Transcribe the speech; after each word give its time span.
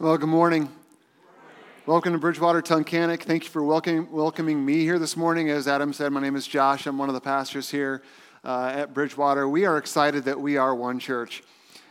Well, 0.00 0.16
good 0.16 0.30
morning. 0.30 0.70
Welcome 1.84 2.14
to 2.14 2.18
Bridgewater 2.18 2.62
Tunkhannock. 2.62 3.20
Thank 3.20 3.44
you 3.44 3.50
for 3.50 3.62
welcoming, 3.62 4.10
welcoming 4.10 4.64
me 4.64 4.78
here 4.80 4.98
this 4.98 5.14
morning. 5.14 5.50
As 5.50 5.68
Adam 5.68 5.92
said, 5.92 6.10
my 6.10 6.22
name 6.22 6.36
is 6.36 6.46
Josh. 6.46 6.86
I'm 6.86 6.96
one 6.96 7.10
of 7.10 7.14
the 7.14 7.20
pastors 7.20 7.70
here 7.70 8.02
uh, 8.42 8.72
at 8.74 8.94
Bridgewater. 8.94 9.46
We 9.46 9.66
are 9.66 9.76
excited 9.76 10.24
that 10.24 10.40
we 10.40 10.56
are 10.56 10.74
one 10.74 11.00
church, 11.00 11.42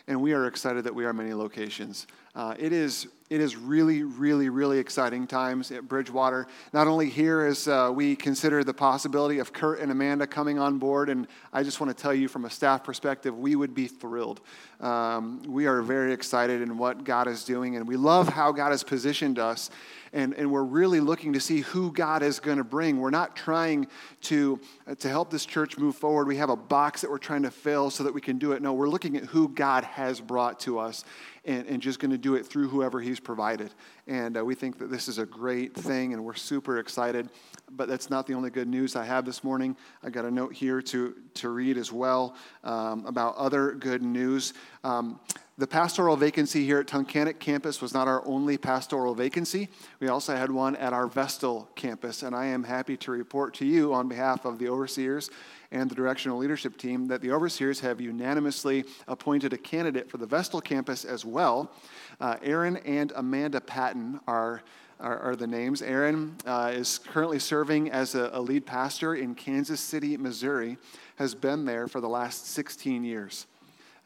and 0.07 0.23
we 0.23 0.34
are 0.34 0.48
excited 0.48 0.86
that 0.86 0.95
we 0.95 1.05
are 1.05 1.14
many 1.14 1.36
locations. 1.36 2.07
Uh, 2.40 2.56
it 2.58 2.71
is 2.71 3.06
it 3.30 3.42
is 3.42 3.58
really, 3.58 4.02
really, 4.02 4.48
really 4.48 4.80
exciting 4.80 5.28
times 5.28 5.71
at 5.71 5.88
Bridgewater. 5.88 6.48
Not 6.71 6.88
only 6.88 7.10
here 7.10 7.46
as 7.46 7.68
uh, 7.68 7.92
we 7.94 8.16
consider 8.16 8.64
the 8.64 8.74
possibility 8.74 9.39
of 9.39 9.52
Kurt 9.52 9.82
and 9.82 9.92
Amanda 9.92 10.26
coming 10.26 10.57
on 10.57 10.80
board, 10.80 11.10
and 11.10 11.28
I 11.52 11.62
just 11.62 11.82
want 11.82 11.96
to 11.96 12.02
tell 12.02 12.14
you 12.14 12.28
from 12.30 12.46
a 12.46 12.50
staff 12.50 12.84
perspective, 12.84 13.38
we 13.38 13.56
would 13.56 13.75
be 13.75 13.88
thrilled. 13.88 14.39
Um, 14.80 15.44
we 15.44 15.68
are 15.68 15.82
very 15.82 16.14
excited 16.14 16.61
in 16.61 16.78
what 16.78 17.04
God 17.04 17.28
is 17.28 17.44
doing, 17.44 17.75
and 17.75 17.86
we 17.86 17.97
love 17.97 18.30
how 18.30 18.54
God 18.54 18.71
has 18.71 18.83
positioned 18.83 19.38
us 19.38 19.69
and, 20.14 20.33
and 20.33 20.52
we're 20.52 20.64
really 20.64 21.00
looking 21.00 21.33
to 21.33 21.39
see 21.39 21.61
who 21.61 21.92
God 21.92 22.24
is 22.24 22.39
going 22.39 22.58
to 22.58 22.64
bring. 22.64 23.00
We're 23.00 23.10
not 23.10 23.36
trying 23.36 23.88
to, 24.24 24.60
uh, 24.88 24.96
to 24.96 25.10
help 25.10 25.30
this 25.30 25.46
church 25.46 25.78
move 25.78 25.96
forward. 25.96 26.28
We 26.28 26.38
have 26.38 26.50
a 26.50 26.56
box 26.56 27.02
that 27.02 27.10
we're 27.10 27.18
trying 27.18 27.44
to 27.44 27.52
fill 27.52 27.89
so 27.89 28.04
that 28.04 28.14
we 28.14 28.21
can 28.21 28.38
do 28.38 28.54
it. 28.54 28.61
No, 28.61 28.74
we're 28.74 28.89
looking 28.89 29.18
at 29.18 29.24
who 29.25 29.50
God 29.50 29.83
has 29.83 30.19
brought 30.19 30.60
to 30.61 30.80
us 30.80 31.04
and, 31.46 31.68
and 31.68 31.82
just 31.82 32.00
going 32.00 32.11
to 32.11 32.17
do 32.17 32.36
it 32.36 32.45
through 32.45 32.70
whoever 32.70 33.00
He's 33.00 33.20
provided. 33.20 33.72
And 34.08 34.38
uh, 34.38 34.45
we 34.45 34.56
think 34.56 34.78
that 34.80 34.89
this 34.89 35.08
is 35.08 35.17
a 35.17 35.25
great 35.25 35.73
thing, 35.73 36.14
and 36.14 36.23
we're 36.23 36.34
super 36.34 36.80
excited. 36.80 37.30
But 37.72 37.88
that's 37.88 38.09
not 38.09 38.28
the 38.28 38.34
only 38.34 38.50
good 38.50 38.67
news 38.67 38.95
I 38.95 39.06
have 39.06 39.25
this 39.25 39.44
morning. 39.44 39.75
I 40.03 40.09
got 40.09 40.25
a 40.25 40.31
note 40.31 40.53
here 40.53 40.81
to, 40.81 41.16
to 41.36 41.50
read 41.50 41.78
as 41.78 41.92
well 41.92 42.36
um, 42.64 43.06
about 43.06 43.36
other 43.36 43.73
good 43.73 44.02
news. 44.02 44.53
Um, 44.83 45.20
the 45.59 45.67
pastoral 45.67 46.16
vacancy 46.16 46.63
here 46.63 46.80
at 46.80 46.88
Tunkhannock 46.88 47.38
campus 47.39 47.81
was 47.81 47.94
not 47.94 48.08
our 48.08 48.25
only 48.25 48.57
pastoral 48.57 49.13
vacancy. 49.13 49.67
We 49.99 50.07
also 50.07 50.33
had 50.33 50.49
one 50.49 50.77
at 50.77 50.93
our 50.93 51.05
Vestal 51.05 51.69
campus, 51.75 52.23
and 52.23 52.33
I 52.33 52.45
am 52.45 52.63
happy 52.63 52.95
to 52.95 53.11
report 53.11 53.55
to 53.55 53.66
you 53.66 53.93
on 53.93 54.07
behalf 54.07 54.45
of 54.45 54.57
the 54.57 54.69
overseers 54.69 55.29
and 55.71 55.91
the 55.91 55.95
directional 55.95 56.38
leadership 56.38 56.77
team 56.77 57.09
that 57.09 57.21
the 57.21 57.31
overseers 57.31 57.81
have 57.81 57.99
unanimously 57.99 58.85
appointed 59.09 59.51
a 59.51 59.57
candidate 59.57 60.09
for 60.09 60.17
the 60.17 60.25
Vestal 60.25 60.61
campus 60.61 61.03
as 61.03 61.25
well. 61.25 61.73
Uh, 62.21 62.38
Aaron 62.41 62.77
and 62.77 63.11
Amanda 63.17 63.59
Patton 63.59 64.21
are 64.27 64.63
are, 65.01 65.19
are, 65.19 65.35
the 65.38 65.47
names. 65.47 65.81
Aaron 65.81 66.35
uh, 66.45 66.73
is 66.73 66.97
currently 66.97 67.39
serving 67.39 67.89
as 67.89 68.16
a, 68.16 68.31
a, 68.33 68.41
lead 68.41 68.66
pastor 68.66 69.16
in 69.16 69.33
Kansas 69.33 69.79
City, 69.79 70.17
Missouri, 70.17 70.77
has 71.16 71.33
been 71.33 71.63
there 71.63 71.88
for 71.88 72.01
the 72.01 72.09
last 72.09 72.47
16 72.47 73.05
years. 73.05 73.47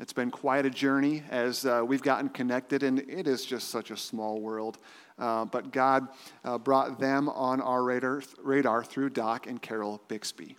It's 0.04 0.12
been 0.12 0.32
quite 0.32 0.66
a 0.66 0.70
journey 0.70 1.24
as 1.30 1.66
uh, 1.66 1.82
we've 1.88 2.02
gotten 2.02 2.28
connected, 2.28 2.84
and 2.84 3.00
it 3.00 3.26
is 3.26 3.46
just 3.46 3.70
such 3.70 3.90
a 3.90 3.96
small 3.96 4.42
world. 4.42 4.78
Uh, 5.18 5.46
but 5.46 5.72
God 5.72 6.10
uh, 6.44 6.58
brought 6.58 7.00
them 7.00 7.30
on 7.30 7.62
our 7.62 7.82
radar, 7.82 8.22
radar 8.42 8.84
through 8.84 9.12
Doc 9.12 9.48
and 9.48 9.62
Carol 9.62 10.02
Bixby. 10.10 10.58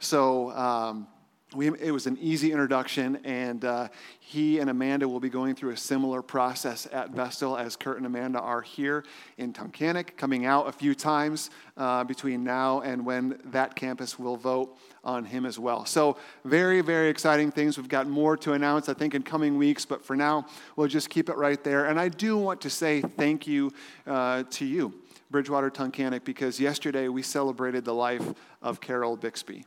So 0.00 0.50
um, 0.50 1.06
we, 1.54 1.68
it 1.68 1.90
was 1.90 2.06
an 2.06 2.18
easy 2.20 2.52
introduction, 2.52 3.16
and 3.24 3.64
uh, 3.64 3.88
he 4.18 4.58
and 4.58 4.70
Amanda 4.70 5.08
will 5.08 5.20
be 5.20 5.28
going 5.28 5.54
through 5.54 5.70
a 5.70 5.76
similar 5.76 6.22
process 6.22 6.86
at 6.92 7.10
Vestal 7.10 7.56
as 7.56 7.76
Kurt 7.76 7.96
and 7.96 8.06
Amanda 8.06 8.40
are 8.40 8.62
here 8.62 9.04
in 9.38 9.52
Tunkhannock, 9.52 10.16
coming 10.16 10.46
out 10.46 10.68
a 10.68 10.72
few 10.72 10.94
times 10.94 11.50
uh, 11.76 12.04
between 12.04 12.44
now 12.44 12.80
and 12.80 13.04
when 13.04 13.38
that 13.46 13.74
campus 13.74 14.18
will 14.18 14.36
vote 14.36 14.76
on 15.04 15.24
him 15.24 15.44
as 15.44 15.58
well. 15.58 15.84
So, 15.84 16.16
very, 16.44 16.80
very 16.80 17.08
exciting 17.08 17.50
things. 17.50 17.76
We've 17.76 17.88
got 17.88 18.06
more 18.06 18.36
to 18.38 18.52
announce, 18.52 18.88
I 18.88 18.94
think, 18.94 19.14
in 19.14 19.22
coming 19.22 19.58
weeks, 19.58 19.84
but 19.84 20.04
for 20.04 20.16
now, 20.16 20.46
we'll 20.76 20.88
just 20.88 21.10
keep 21.10 21.28
it 21.28 21.36
right 21.36 21.62
there. 21.62 21.86
And 21.86 21.98
I 21.98 22.08
do 22.08 22.36
want 22.38 22.60
to 22.62 22.70
say 22.70 23.00
thank 23.00 23.46
you 23.46 23.72
uh, 24.06 24.44
to 24.50 24.64
you, 24.64 24.94
Bridgewater 25.30 25.70
Tunkhannock, 25.70 26.24
because 26.24 26.60
yesterday 26.60 27.08
we 27.08 27.22
celebrated 27.22 27.84
the 27.84 27.94
life 27.94 28.34
of 28.60 28.80
Carol 28.80 29.16
Bixby. 29.16 29.64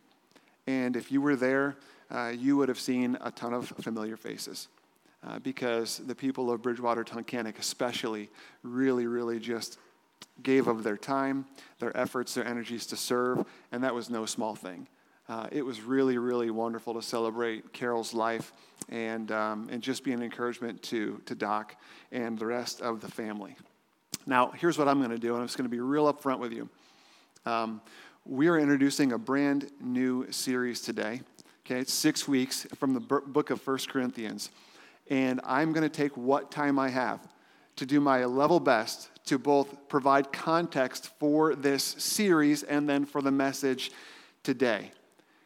And 0.67 0.95
if 0.95 1.11
you 1.11 1.21
were 1.21 1.35
there, 1.35 1.75
uh, 2.11 2.33
you 2.35 2.57
would 2.57 2.69
have 2.69 2.79
seen 2.79 3.17
a 3.21 3.31
ton 3.31 3.53
of 3.53 3.67
familiar 3.67 4.17
faces. 4.17 4.67
Uh, 5.25 5.39
because 5.39 5.97
the 6.05 6.13
people 6.13 6.51
of 6.51 6.61
Bridgewater 6.61 7.03
Tunkhannock, 7.03 7.57
especially, 7.57 8.29
really, 8.61 9.07
really 9.07 9.39
just 9.39 9.79
gave 10.43 10.67
of 10.67 10.83
their 10.83 10.97
time, 10.97 11.45
their 11.79 11.95
efforts, 11.97 12.35
their 12.35 12.45
energies 12.45 12.85
to 12.87 12.95
serve, 12.95 13.43
and 13.71 13.83
that 13.83 13.95
was 13.95 14.09
no 14.09 14.25
small 14.25 14.53
thing. 14.53 14.87
Uh, 15.27 15.47
it 15.51 15.63
was 15.63 15.81
really, 15.81 16.19
really 16.19 16.51
wonderful 16.51 16.93
to 16.93 17.01
celebrate 17.01 17.73
Carol's 17.73 18.13
life 18.13 18.53
and, 18.89 19.31
um, 19.31 19.67
and 19.71 19.81
just 19.81 20.03
be 20.03 20.11
an 20.11 20.21
encouragement 20.21 20.83
to, 20.83 21.19
to 21.25 21.33
Doc 21.33 21.75
and 22.11 22.37
the 22.37 22.45
rest 22.45 22.81
of 22.81 23.01
the 23.01 23.09
family. 23.09 23.55
Now, 24.27 24.51
here's 24.51 24.77
what 24.77 24.87
I'm 24.87 24.99
going 24.99 25.09
to 25.09 25.17
do, 25.17 25.33
and 25.33 25.41
I'm 25.41 25.47
just 25.47 25.57
going 25.57 25.69
to 25.69 25.75
be 25.75 25.79
real 25.79 26.11
upfront 26.11 26.37
with 26.37 26.53
you. 26.53 26.69
Um, 27.47 27.81
we 28.27 28.47
are 28.47 28.57
introducing 28.57 29.11
a 29.11 29.17
brand 29.19 29.69
new 29.79 30.25
series 30.31 30.81
today. 30.81 31.21
Okay, 31.63 31.79
it's 31.79 31.93
six 31.93 32.27
weeks 32.27 32.65
from 32.75 32.95
the 32.95 32.99
book 32.99 33.51
of 33.51 33.61
First 33.61 33.87
Corinthians. 33.89 34.49
And 35.11 35.39
I'm 35.43 35.73
going 35.73 35.87
to 35.87 35.95
take 35.95 36.17
what 36.17 36.49
time 36.49 36.79
I 36.79 36.89
have 36.89 37.19
to 37.75 37.85
do 37.85 37.99
my 37.99 38.25
level 38.25 38.59
best 38.59 39.11
to 39.25 39.37
both 39.37 39.87
provide 39.89 40.33
context 40.33 41.11
for 41.19 41.53
this 41.53 41.83
series 41.83 42.63
and 42.63 42.89
then 42.89 43.05
for 43.05 43.21
the 43.21 43.31
message 43.31 43.91
today. 44.41 44.91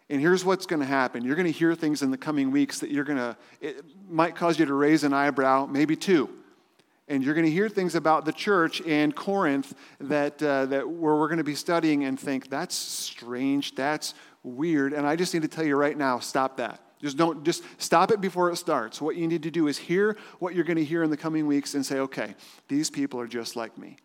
And 0.09 0.22
here's 0.22 0.45
what's 0.45 0.66
going 0.66 0.79
to 0.79 0.85
happen 0.85 1.25
you're 1.25 1.35
going 1.35 1.51
to 1.51 1.51
hear 1.51 1.75
things 1.75 2.01
in 2.01 2.12
the 2.12 2.18
coming 2.18 2.50
weeks 2.50 2.79
that 2.79 2.91
you're 2.91 3.03
going 3.03 3.18
to, 3.18 3.35
it 3.59 3.84
might 4.09 4.35
cause 4.35 4.57
you 4.57 4.66
to 4.66 4.73
raise 4.73 5.03
an 5.03 5.12
eyebrow, 5.12 5.66
maybe 5.66 5.97
two 5.97 6.29
and 7.09 7.23
you're 7.23 7.33
going 7.33 7.45
to 7.45 7.51
hear 7.51 7.67
things 7.67 7.95
about 7.95 8.23
the 8.23 8.31
church 8.31 8.81
in 8.81 9.11
Corinth 9.11 9.73
that, 9.99 10.41
uh, 10.41 10.67
that 10.67 10.87
where 10.87 11.15
we're 11.15 11.27
going 11.27 11.39
to 11.39 11.43
be 11.43 11.55
studying 11.55 12.05
and 12.05 12.19
think, 12.19 12.49
that's 12.49 12.75
strange, 12.75 13.75
that's 13.75 14.13
weird. 14.43 14.93
And 14.93 15.05
I 15.05 15.15
just 15.15 15.33
need 15.33 15.41
to 15.41 15.47
tell 15.47 15.65
you 15.65 15.75
right 15.75 15.97
now, 15.97 16.19
stop 16.19 16.57
that. 16.57 16.79
Just 17.01 17.17
don't, 17.17 17.43
just 17.43 17.63
stop 17.77 18.11
it 18.11 18.21
before 18.21 18.51
it 18.51 18.57
starts. 18.57 19.01
What 19.01 19.15
you 19.15 19.27
need 19.27 19.43
to 19.43 19.51
do 19.51 19.67
is 19.67 19.77
hear 19.77 20.17
what 20.39 20.53
you're 20.53 20.65
going 20.65 20.77
to 20.77 20.85
hear 20.85 21.01
in 21.01 21.09
the 21.09 21.17
coming 21.17 21.47
weeks 21.47 21.73
and 21.73 21.85
say, 21.85 21.99
okay, 21.99 22.35
these 22.67 22.89
people 22.89 23.19
are 23.19 23.27
just 23.27 23.55
like 23.55 23.77
me. 23.77 23.97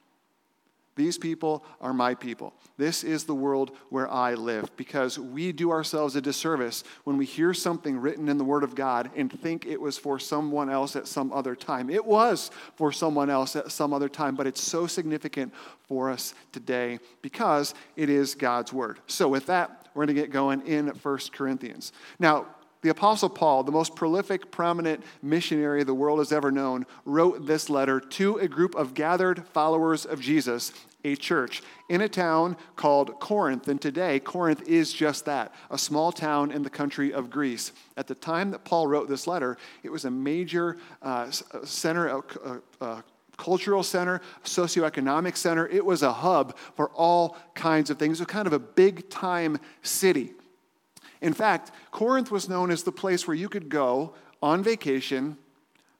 These 0.97 1.19
people 1.19 1.65
are 1.81 1.93
my 1.93 2.15
people. 2.15 2.55
This 2.77 3.03
is 3.03 3.25
the 3.25 3.34
world 3.34 3.77
where 3.91 4.09
I 4.09 4.34
live 4.34 4.75
because 4.77 5.19
we 5.19 5.50
do 5.50 5.71
ourselves 5.71 6.15
a 6.15 6.21
disservice 6.21 6.84
when 7.03 7.16
we 7.16 7.25
hear 7.25 7.53
something 7.53 7.99
written 7.99 8.28
in 8.28 8.38
the 8.38 8.44
Word 8.44 8.62
of 8.62 8.75
God 8.75 9.10
and 9.16 9.33
think 9.33 9.66
it 9.66 9.81
was 9.81 9.99
for 9.99 10.19
someone 10.19 10.71
else 10.71 10.94
at 10.94 11.09
some 11.09 11.33
other 11.33 11.56
time. 11.56 11.91
It 11.91 12.04
was 12.04 12.50
for 12.77 12.93
someone 12.93 13.28
else 13.28 13.56
at 13.56 13.72
some 13.72 13.93
other 13.93 14.09
time, 14.09 14.37
but 14.37 14.47
it's 14.47 14.62
so 14.62 14.87
significant 14.87 15.53
for 15.83 16.10
us 16.10 16.34
today 16.53 17.00
because 17.22 17.75
it 17.97 18.09
is 18.09 18.34
God's 18.34 18.72
Word. 18.72 19.00
So, 19.06 19.28
with 19.28 19.47
that, 19.47 19.88
we're 19.94 20.06
going 20.06 20.15
to 20.15 20.21
get 20.22 20.31
going 20.31 20.66
in 20.66 20.88
1 20.88 21.19
Corinthians. 21.33 21.93
Now, 22.19 22.47
the 22.84 22.91
Apostle 22.91 23.31
Paul, 23.31 23.62
the 23.62 23.72
most 23.72 23.97
prolific, 23.97 24.50
prominent 24.50 25.03
missionary 25.22 25.84
the 25.84 25.95
world 25.95 26.19
has 26.19 26.33
ever 26.33 26.53
known, 26.53 26.84
wrote 27.06 27.47
this 27.47 27.71
letter 27.71 27.99
to 27.99 28.37
a 28.37 28.47
group 28.47 28.75
of 28.75 28.93
gathered 28.93 29.49
followers 29.49 30.05
of 30.05 30.21
Jesus, 30.21 30.71
a 31.03 31.17
church, 31.17 31.62
in 31.89 32.03
a 32.03 32.11
town 32.11 32.59
called 32.77 33.19
Corinth. 33.21 33.69
And 33.69 33.81
today, 33.81 34.21
Corinth 34.21 34.69
is 34.69 34.93
just 34.93 35.25
that 35.25 35.55
a 35.71 35.78
small 35.78 36.12
town 36.12 36.50
in 36.50 36.62
the 36.62 36.69
country 36.69 37.11
of 37.11 37.31
Greece. 37.31 37.72
At 37.97 38.06
the 38.06 38.15
time 38.15 38.50
that 38.50 38.67
Paul 38.67 38.87
wrote 38.87 39.09
this 39.09 39.27
letter, 39.27 39.56
it 39.83 39.91
was 39.91 40.05
a 40.05 40.11
major 40.11 40.77
uh, 41.01 41.31
uh 41.55 41.65
center, 41.65 42.09
a, 42.09 42.19
uh, 42.19 42.59
uh, 42.83 43.03
cultural 43.39 43.83
center, 43.83 44.21
socioeconomic 44.45 45.39
center. 45.39 45.66
It 45.69 45.87
was 45.87 46.03
a 46.03 46.12
hub 46.12 46.55
for 46.77 46.91
all 46.91 47.39
kinds 47.55 47.89
of 47.89 47.99
things. 47.99 48.21
It 48.21 48.25
was 48.25 48.33
kind 48.33 48.47
of 48.47 48.53
a 48.53 48.59
big 48.59 49.09
time 49.09 49.59
city. 49.81 50.34
In 51.25 51.33
fact, 51.33 51.71
Corinth 51.91 52.31
was 52.31 52.51
known 52.51 52.71
as 52.71 52.83
the 52.83 52.93
place 52.93 53.27
where 53.27 53.35
you 53.35 53.49
could 53.49 53.71
go 53.71 54.12
on 54.43 54.62
vacation 54.62 55.39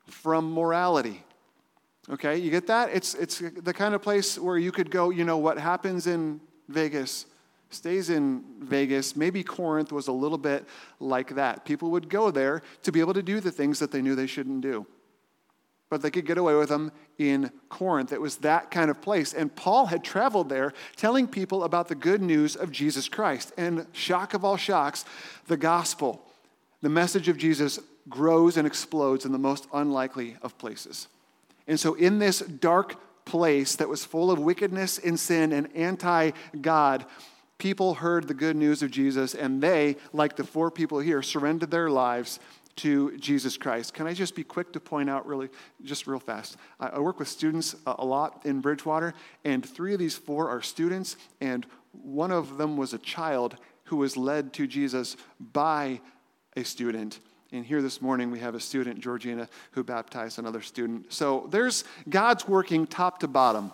from 0.07 0.53
morality. 0.53 1.25
Okay, 2.11 2.37
you 2.37 2.51
get 2.51 2.67
that? 2.67 2.91
It's, 2.93 3.15
it's 3.15 3.39
the 3.39 3.73
kind 3.73 3.95
of 3.95 4.03
place 4.03 4.39
where 4.39 4.59
you 4.59 4.71
could 4.71 4.91
go, 4.91 5.09
you 5.09 5.25
know, 5.25 5.39
what 5.39 5.57
happens 5.59 6.07
in 6.07 6.43
Vegas 6.69 7.25
stays 7.71 8.11
in 8.11 8.45
Vegas. 8.61 9.17
Maybe 9.17 9.43
Corinth 9.43 9.93
was 9.93 10.09
a 10.09 10.13
little 10.13 10.37
bit 10.37 10.67
like 11.01 11.35
that. 11.37 11.65
People 11.65 11.91
would 11.93 12.11
go 12.11 12.31
there 12.31 12.61
to 12.83 12.93
be 12.93 13.01
able 13.01 13.15
to 13.15 13.23
do 13.23 13.41
the 13.41 13.51
things 13.51 13.79
that 13.79 13.91
they 13.91 14.03
knew 14.03 14.15
they 14.15 14.27
shouldn't 14.27 14.61
do 14.61 14.87
but 15.95 16.03
they 16.03 16.11
could 16.11 16.27
get 16.27 16.39
away 16.39 16.57
with 16.57 16.71
them 16.71 16.91
in 17.19 17.53
Corinth. 17.69 18.13
It 18.13 18.21
was 18.21 18.39
that 18.39 18.73
kind 18.73 18.91
of 18.91 19.01
place. 19.01 19.33
And 19.33 19.55
Paul 19.55 19.87
had 19.87 20.03
traveled 20.03 20.49
there 20.49 20.73
telling 20.97 21.29
people 21.29 21.63
about 21.63 21.87
the 21.87 21.95
good 21.95 22.21
news 22.21 22.57
of 22.57 22.73
Jesus 22.73 23.09
Christ. 23.09 23.53
And 23.57 23.87
shock 23.93 24.35
of 24.35 24.45
all 24.45 24.57
shocks, 24.57 25.05
the 25.47 25.57
gospel, 25.57 26.21
the 26.83 26.89
message 26.89 27.29
of 27.29 27.39
Jesus, 27.39 27.79
grows 28.09 28.57
and 28.57 28.67
explodes 28.67 29.25
in 29.25 29.31
the 29.31 29.39
most 29.39 29.69
unlikely 29.73 30.37
of 30.43 30.59
places. 30.59 31.07
And 31.69 31.79
so, 31.79 31.95
in 31.95 32.19
this 32.19 32.41
dark 32.41 32.97
place 33.25 33.77
that 33.77 33.89
was 33.89 34.05
full 34.05 34.33
of 34.33 34.41
wickedness 34.41 34.99
and 34.99 35.19
sin 35.19 35.53
and 35.53 35.69
anti 35.77 36.33
God, 36.61 37.07
people 37.59 37.95
heard 37.95 38.27
the 38.27 38.35
good 38.35 38.57
news 38.57 38.83
of 38.83 38.91
Jesus, 38.91 39.33
and 39.33 39.63
they, 39.63 39.95
like 40.13 40.35
the 40.35 40.43
four 40.43 40.73
people 40.73 40.99
here, 40.99 41.23
surrendered 41.23 41.71
their 41.71 41.89
lives 41.89 42.41
to 42.77 43.17
Jesus 43.19 43.57
Christ. 43.57 43.95
Can 43.95 44.07
I 44.07 44.13
just 44.13 44.35
be 44.35 44.45
quick 44.45 44.73
to 44.73 44.81
point 44.81 45.09
out, 45.09 45.27
really, 45.27 45.49
just 45.83 46.07
real 46.07 46.19
fast? 46.19 46.57
I 46.81 46.99
work 46.99 47.19
with 47.19 47.29
students 47.29 47.77
a 47.87 48.05
lot 48.05 48.43
in 48.45 48.61
Bridgewater, 48.61 49.15
and 49.45 49.65
three 49.65 49.93
of 49.93 49.99
these 50.01 50.17
four 50.17 50.49
are 50.49 50.63
students, 50.63 51.17
and 51.41 51.67
one 51.93 52.31
of 52.31 52.59
them 52.59 52.77
was 52.77 52.93
a 52.93 52.99
child 52.99 53.57
who 53.85 53.97
was 53.97 54.17
led 54.17 54.53
to 54.55 54.67
Jesus 54.67 55.17
by 55.39 56.01
a 56.57 56.65
student. 56.65 57.21
And 57.53 57.65
here 57.65 57.83
this 57.83 58.03
morning 58.03 58.31
we 58.31 58.41
have 58.41 58.55
a 58.57 58.61
student, 58.61 58.99
Georgina, 59.01 59.49
who 59.73 59.85
baptized 59.85 60.39
another 60.39 60.61
student. 60.61 61.13
So 61.13 61.47
there's 61.51 61.85
God's 62.09 62.49
working 62.49 62.87
top 62.87 63.21
to 63.21 63.29
bottom 63.29 63.73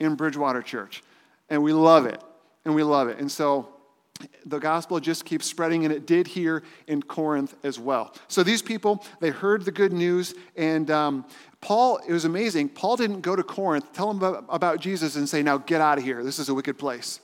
in 0.00 0.16
Bridgewater 0.16 0.62
Church, 0.62 1.02
and 1.48 1.62
we 1.62 1.72
love 1.72 2.06
it, 2.06 2.20
and 2.64 2.74
we 2.74 2.82
love 2.82 3.08
it. 3.08 3.18
And 3.18 3.30
so 3.30 3.68
the 4.46 4.58
gospel 4.58 5.00
just 5.00 5.24
keeps 5.24 5.46
spreading, 5.46 5.84
and 5.84 5.92
it 5.92 6.06
did 6.06 6.26
here 6.26 6.62
in 6.86 7.02
Corinth 7.02 7.54
as 7.64 7.78
well. 7.78 8.14
So 8.28 8.42
these 8.42 8.62
people, 8.62 9.04
they 9.20 9.30
heard 9.30 9.64
the 9.64 9.72
good 9.72 9.92
news, 9.92 10.34
and 10.56 10.90
um, 10.90 11.24
Paul, 11.60 12.00
it 12.06 12.12
was 12.12 12.24
amazing. 12.24 12.70
Paul 12.70 12.96
didn't 12.96 13.20
go 13.20 13.36
to 13.36 13.42
Corinth, 13.42 13.92
tell 13.92 14.12
them 14.12 14.46
about, 14.48 14.80
Jesus, 14.80 15.16
and 15.16 15.28
say, 15.28 15.42
Now 15.42 15.58
get 15.58 15.80
out 15.80 15.98
of 15.98 16.04
here. 16.04 16.22
This 16.24 16.38
is 16.38 16.48
a 16.48 16.54
wicked 16.54 16.78
place. 16.78 17.20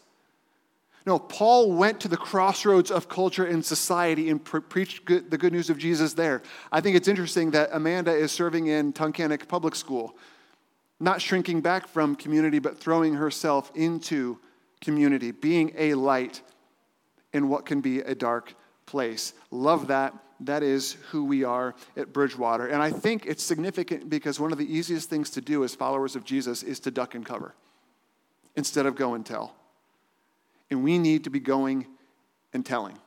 No, 1.08 1.18
Paul 1.18 1.72
went 1.72 2.00
to 2.00 2.08
the 2.08 2.18
crossroads 2.18 2.90
of 2.90 3.08
culture 3.08 3.46
and 3.46 3.64
society 3.64 4.28
and 4.28 4.44
pre- 4.44 4.60
preached 4.60 5.06
good, 5.06 5.30
the 5.30 5.38
good 5.38 5.54
news 5.54 5.70
of 5.70 5.78
Jesus 5.78 6.12
there. 6.12 6.42
I 6.70 6.82
think 6.82 6.96
it's 6.96 7.08
interesting 7.08 7.50
that 7.52 7.70
Amanda 7.72 8.12
is 8.12 8.30
serving 8.30 8.66
in 8.66 8.92
Tunkhannock 8.92 9.48
Public 9.48 9.74
School, 9.74 10.16
not 11.00 11.22
shrinking 11.22 11.62
back 11.62 11.88
from 11.88 12.14
community, 12.14 12.58
but 12.58 12.76
throwing 12.76 13.14
herself 13.14 13.72
into 13.74 14.38
community, 14.82 15.30
being 15.30 15.72
a 15.78 15.94
light 15.94 16.42
in 17.32 17.48
what 17.48 17.66
can 17.66 17.80
be 17.80 18.00
a 18.00 18.14
dark 18.14 18.54
place. 18.86 19.34
Love 19.50 19.88
that. 19.88 20.14
That 20.40 20.62
is 20.62 20.92
who 21.10 21.24
we 21.24 21.44
are 21.44 21.74
at 21.96 22.12
Bridgewater. 22.12 22.68
And 22.68 22.82
I 22.82 22.90
think 22.90 23.26
it's 23.26 23.42
significant 23.42 24.08
because 24.08 24.38
one 24.38 24.52
of 24.52 24.58
the 24.58 24.72
easiest 24.72 25.10
things 25.10 25.30
to 25.30 25.40
do 25.40 25.64
as 25.64 25.74
followers 25.74 26.14
of 26.14 26.24
Jesus 26.24 26.62
is 26.62 26.80
to 26.80 26.90
duck 26.90 27.14
and 27.14 27.26
cover 27.26 27.54
instead 28.56 28.86
of 28.86 28.94
go 28.94 29.14
and 29.14 29.26
tell. 29.26 29.54
And 30.70 30.84
we 30.84 30.98
need 30.98 31.24
to 31.24 31.30
be 31.30 31.40
going 31.40 31.86
and 32.52 32.64
telling. 32.64 32.98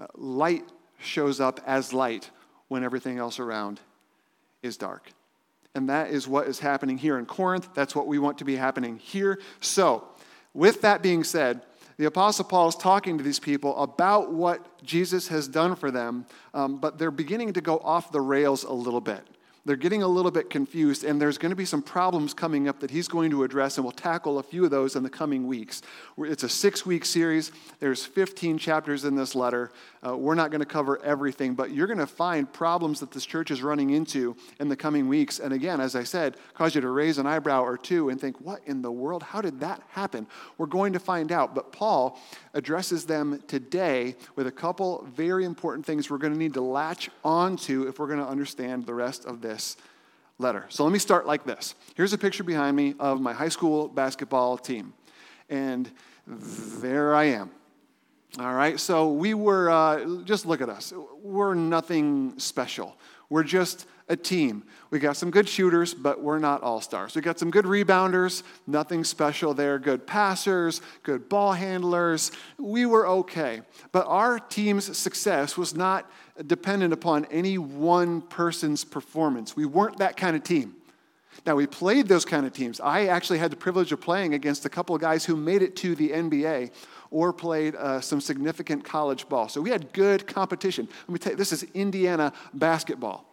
Uh, 0.00 0.06
light 0.14 0.64
shows 0.98 1.40
up 1.40 1.60
as 1.66 1.92
light 1.92 2.30
when 2.68 2.82
everything 2.82 3.18
else 3.18 3.38
around 3.38 3.80
is 4.62 4.76
dark. 4.76 5.12
And 5.74 5.88
that 5.88 6.10
is 6.10 6.28
what 6.28 6.46
is 6.48 6.58
happening 6.58 6.98
here 6.98 7.18
in 7.18 7.26
Corinth. 7.26 7.68
That's 7.74 7.94
what 7.94 8.06
we 8.06 8.18
want 8.18 8.38
to 8.38 8.44
be 8.44 8.56
happening 8.56 8.98
here. 8.98 9.38
So, 9.60 10.04
with 10.54 10.82
that 10.82 11.02
being 11.02 11.24
said, 11.24 11.62
the 11.98 12.06
Apostle 12.06 12.44
Paul 12.44 12.68
is 12.68 12.76
talking 12.76 13.18
to 13.18 13.24
these 13.24 13.38
people 13.38 13.76
about 13.82 14.32
what 14.32 14.82
Jesus 14.82 15.28
has 15.28 15.48
done 15.48 15.76
for 15.76 15.90
them, 15.90 16.26
um, 16.54 16.78
but 16.78 16.98
they're 16.98 17.10
beginning 17.10 17.52
to 17.54 17.60
go 17.60 17.78
off 17.78 18.12
the 18.12 18.20
rails 18.20 18.64
a 18.64 18.72
little 18.72 19.00
bit. 19.00 19.26
They're 19.64 19.76
getting 19.76 20.02
a 20.02 20.08
little 20.08 20.32
bit 20.32 20.50
confused, 20.50 21.04
and 21.04 21.20
there's 21.20 21.38
going 21.38 21.50
to 21.50 21.56
be 21.56 21.64
some 21.64 21.82
problems 21.82 22.34
coming 22.34 22.66
up 22.66 22.80
that 22.80 22.90
he's 22.90 23.06
going 23.06 23.30
to 23.30 23.44
address, 23.44 23.76
and 23.76 23.84
we'll 23.84 23.92
tackle 23.92 24.40
a 24.40 24.42
few 24.42 24.64
of 24.64 24.72
those 24.72 24.96
in 24.96 25.04
the 25.04 25.10
coming 25.10 25.46
weeks. 25.46 25.82
It's 26.18 26.42
a 26.42 26.48
six 26.48 26.84
week 26.84 27.04
series. 27.04 27.52
There's 27.78 28.04
15 28.04 28.58
chapters 28.58 29.04
in 29.04 29.14
this 29.14 29.36
letter. 29.36 29.70
Uh, 30.04 30.16
we're 30.16 30.34
not 30.34 30.50
going 30.50 30.60
to 30.60 30.66
cover 30.66 31.00
everything, 31.04 31.54
but 31.54 31.70
you're 31.70 31.86
going 31.86 31.98
to 31.98 32.06
find 32.06 32.52
problems 32.52 32.98
that 32.98 33.12
this 33.12 33.24
church 33.24 33.52
is 33.52 33.62
running 33.62 33.90
into 33.90 34.34
in 34.58 34.68
the 34.68 34.74
coming 34.74 35.06
weeks. 35.06 35.38
And 35.38 35.52
again, 35.52 35.80
as 35.80 35.94
I 35.94 36.02
said, 36.02 36.36
cause 36.54 36.74
you 36.74 36.80
to 36.80 36.88
raise 36.88 37.18
an 37.18 37.26
eyebrow 37.26 37.62
or 37.62 37.76
two 37.76 38.08
and 38.08 38.20
think, 38.20 38.40
what 38.40 38.60
in 38.66 38.82
the 38.82 38.90
world? 38.90 39.22
How 39.22 39.40
did 39.40 39.60
that 39.60 39.80
happen? 39.90 40.26
We're 40.58 40.66
going 40.66 40.92
to 40.94 40.98
find 40.98 41.30
out. 41.30 41.54
But 41.54 41.70
Paul 41.70 42.18
addresses 42.52 43.06
them 43.06 43.42
today 43.46 44.16
with 44.34 44.48
a 44.48 44.52
couple 44.52 45.06
very 45.14 45.44
important 45.44 45.86
things 45.86 46.10
we're 46.10 46.18
going 46.18 46.32
to 46.32 46.38
need 46.38 46.54
to 46.54 46.62
latch 46.62 47.08
onto 47.24 47.86
if 47.86 48.00
we're 48.00 48.08
going 48.08 48.18
to 48.18 48.28
understand 48.28 48.86
the 48.86 48.94
rest 48.94 49.24
of 49.24 49.40
this 49.40 49.76
letter. 50.38 50.66
So 50.68 50.82
let 50.82 50.92
me 50.92 50.98
start 50.98 51.26
like 51.28 51.44
this. 51.44 51.76
Here's 51.94 52.12
a 52.12 52.18
picture 52.18 52.42
behind 52.42 52.76
me 52.76 52.94
of 52.98 53.20
my 53.20 53.32
high 53.32 53.50
school 53.50 53.86
basketball 53.86 54.58
team. 54.58 54.94
And 55.48 55.88
there 56.26 57.14
I 57.14 57.24
am. 57.24 57.52
All 58.38 58.54
right, 58.54 58.80
so 58.80 59.12
we 59.12 59.34
were, 59.34 59.70
uh, 59.70 60.22
just 60.24 60.46
look 60.46 60.62
at 60.62 60.70
us. 60.70 60.94
We're 61.22 61.52
nothing 61.52 62.32
special. 62.38 62.96
We're 63.28 63.42
just 63.42 63.86
a 64.08 64.16
team. 64.16 64.64
We 64.88 65.00
got 65.00 65.18
some 65.18 65.30
good 65.30 65.46
shooters, 65.46 65.92
but 65.92 66.22
we're 66.22 66.38
not 66.38 66.62
all 66.62 66.80
stars. 66.80 67.14
We 67.14 67.20
got 67.20 67.38
some 67.38 67.50
good 67.50 67.66
rebounders, 67.66 68.42
nothing 68.66 69.04
special 69.04 69.52
there. 69.52 69.78
Good 69.78 70.06
passers, 70.06 70.80
good 71.02 71.28
ball 71.28 71.52
handlers. 71.52 72.32
We 72.56 72.86
were 72.86 73.06
okay. 73.06 73.60
But 73.92 74.06
our 74.06 74.38
team's 74.38 74.96
success 74.96 75.58
was 75.58 75.74
not 75.74 76.10
dependent 76.46 76.94
upon 76.94 77.26
any 77.26 77.58
one 77.58 78.22
person's 78.22 78.82
performance. 78.82 79.56
We 79.56 79.66
weren't 79.66 79.98
that 79.98 80.16
kind 80.16 80.36
of 80.36 80.42
team. 80.42 80.76
Now, 81.46 81.56
we 81.56 81.66
played 81.66 82.08
those 82.08 82.24
kind 82.24 82.46
of 82.46 82.52
teams. 82.52 82.78
I 82.80 83.06
actually 83.06 83.38
had 83.38 83.50
the 83.50 83.56
privilege 83.56 83.90
of 83.92 84.00
playing 84.00 84.34
against 84.34 84.64
a 84.64 84.68
couple 84.68 84.94
of 84.94 85.00
guys 85.00 85.24
who 85.24 85.34
made 85.34 85.62
it 85.62 85.74
to 85.76 85.94
the 85.94 86.10
NBA 86.10 86.70
or 87.12 87.32
played 87.32 87.76
uh, 87.76 88.00
some 88.00 88.20
significant 88.20 88.82
college 88.84 89.28
ball. 89.28 89.48
So 89.48 89.60
we 89.60 89.70
had 89.70 89.92
good 89.92 90.26
competition. 90.26 90.88
Let 91.06 91.12
me 91.12 91.18
tell 91.18 91.32
you, 91.32 91.36
this 91.36 91.52
is 91.52 91.62
Indiana 91.74 92.32
basketball. 92.54 93.24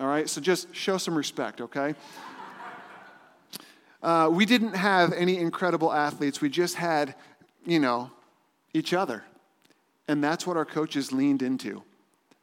All 0.00 0.06
right, 0.06 0.28
so 0.28 0.40
just 0.40 0.74
show 0.74 0.96
some 0.98 1.14
respect, 1.14 1.60
okay? 1.60 1.94
Uh, 4.02 4.30
we 4.32 4.46
didn't 4.46 4.72
have 4.72 5.12
any 5.12 5.36
incredible 5.36 5.92
athletes. 5.92 6.40
We 6.40 6.48
just 6.48 6.76
had, 6.76 7.14
you 7.66 7.78
know, 7.78 8.10
each 8.72 8.94
other. 8.94 9.24
And 10.08 10.24
that's 10.24 10.46
what 10.46 10.56
our 10.56 10.64
coaches 10.64 11.12
leaned 11.12 11.42
into 11.42 11.82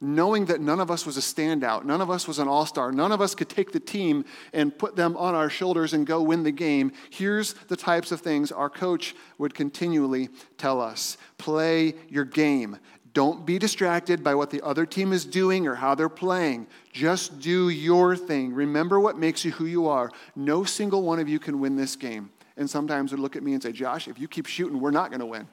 knowing 0.00 0.46
that 0.46 0.60
none 0.60 0.78
of 0.78 0.90
us 0.90 1.04
was 1.04 1.16
a 1.16 1.20
standout, 1.20 1.84
none 1.84 2.00
of 2.00 2.10
us 2.10 2.28
was 2.28 2.38
an 2.38 2.46
all 2.46 2.64
star, 2.64 2.92
none 2.92 3.10
of 3.10 3.20
us 3.20 3.34
could 3.34 3.48
take 3.48 3.72
the 3.72 3.80
team 3.80 4.24
and 4.52 4.76
put 4.78 4.94
them 4.94 5.16
on 5.16 5.34
our 5.34 5.50
shoulders 5.50 5.92
and 5.92 6.06
go 6.06 6.22
win 6.22 6.44
the 6.44 6.52
game, 6.52 6.92
here's 7.10 7.54
the 7.68 7.76
types 7.76 8.12
of 8.12 8.20
things 8.20 8.52
our 8.52 8.70
coach 8.70 9.14
would 9.38 9.54
continually 9.54 10.28
tell 10.56 10.80
us 10.80 11.16
play 11.36 11.94
your 12.08 12.24
game. 12.24 12.76
Don't 13.14 13.44
be 13.44 13.58
distracted 13.58 14.22
by 14.22 14.34
what 14.34 14.50
the 14.50 14.62
other 14.62 14.86
team 14.86 15.12
is 15.12 15.24
doing 15.24 15.66
or 15.66 15.74
how 15.74 15.94
they're 15.94 16.08
playing. 16.08 16.68
Just 16.92 17.40
do 17.40 17.68
your 17.68 18.14
thing. 18.14 18.52
Remember 18.52 19.00
what 19.00 19.18
makes 19.18 19.44
you 19.44 19.50
who 19.50 19.64
you 19.64 19.88
are. 19.88 20.12
No 20.36 20.62
single 20.62 21.02
one 21.02 21.18
of 21.18 21.28
you 21.28 21.40
can 21.40 21.58
win 21.58 21.74
this 21.74 21.96
game. 21.96 22.30
And 22.56 22.68
sometimes 22.68 23.10
they 23.10 23.16
look 23.16 23.34
at 23.34 23.42
me 23.42 23.54
and 23.54 23.62
say, 23.62 23.72
Josh, 23.72 24.06
if 24.06 24.20
you 24.20 24.28
keep 24.28 24.46
shooting, 24.46 24.78
we're 24.78 24.90
not 24.90 25.10
going 25.10 25.20
to 25.20 25.26
win. 25.26 25.48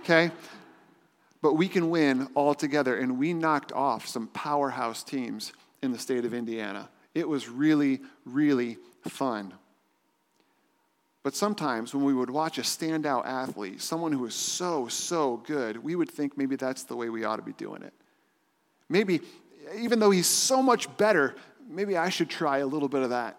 Okay? 0.00 0.30
But 1.46 1.54
we 1.54 1.68
can 1.68 1.90
win 1.90 2.26
all 2.34 2.56
together. 2.56 2.98
And 2.98 3.20
we 3.20 3.32
knocked 3.32 3.70
off 3.70 4.08
some 4.08 4.26
powerhouse 4.26 5.04
teams 5.04 5.52
in 5.80 5.92
the 5.92 5.98
state 5.98 6.24
of 6.24 6.34
Indiana. 6.34 6.88
It 7.14 7.28
was 7.28 7.48
really, 7.48 8.00
really 8.24 8.78
fun. 9.08 9.54
But 11.22 11.36
sometimes 11.36 11.94
when 11.94 12.02
we 12.02 12.12
would 12.12 12.30
watch 12.30 12.58
a 12.58 12.62
standout 12.62 13.26
athlete, 13.26 13.80
someone 13.80 14.10
who 14.10 14.18
was 14.18 14.34
so, 14.34 14.88
so 14.88 15.36
good, 15.46 15.76
we 15.84 15.94
would 15.94 16.10
think 16.10 16.36
maybe 16.36 16.56
that's 16.56 16.82
the 16.82 16.96
way 16.96 17.10
we 17.10 17.22
ought 17.22 17.36
to 17.36 17.42
be 17.42 17.52
doing 17.52 17.84
it. 17.84 17.94
Maybe, 18.88 19.20
even 19.78 20.00
though 20.00 20.10
he's 20.10 20.26
so 20.26 20.60
much 20.60 20.96
better, 20.96 21.36
maybe 21.70 21.96
I 21.96 22.08
should 22.08 22.28
try 22.28 22.58
a 22.58 22.66
little 22.66 22.88
bit 22.88 23.02
of 23.02 23.10
that. 23.10 23.38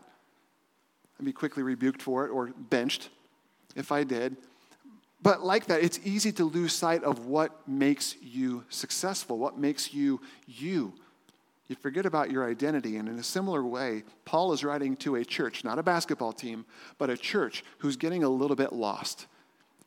I'd 1.19 1.25
be 1.25 1.33
quickly 1.33 1.61
rebuked 1.61 2.01
for 2.01 2.25
it 2.25 2.29
or 2.29 2.53
benched 2.55 3.09
if 3.75 3.91
I 3.91 4.05
did. 4.05 4.37
But 5.21 5.43
like 5.43 5.65
that, 5.65 5.83
it's 5.83 5.99
easy 6.03 6.31
to 6.33 6.45
lose 6.45 6.73
sight 6.73 7.03
of 7.03 7.25
what 7.25 7.67
makes 7.67 8.15
you 8.21 8.63
successful, 8.69 9.37
what 9.37 9.57
makes 9.57 9.93
you 9.93 10.21
you. 10.45 10.93
You 11.67 11.75
forget 11.75 12.05
about 12.05 12.31
your 12.31 12.49
identity. 12.49 12.97
And 12.97 13.09
in 13.09 13.19
a 13.19 13.23
similar 13.23 13.63
way, 13.63 14.03
Paul 14.25 14.53
is 14.53 14.63
writing 14.63 14.95
to 14.97 15.15
a 15.15 15.25
church, 15.25 15.63
not 15.63 15.79
a 15.79 15.83
basketball 15.83 16.33
team, 16.33 16.65
but 16.97 17.09
a 17.09 17.17
church 17.17 17.63
who's 17.79 17.97
getting 17.97 18.23
a 18.23 18.29
little 18.29 18.55
bit 18.55 18.71
lost 18.71 19.27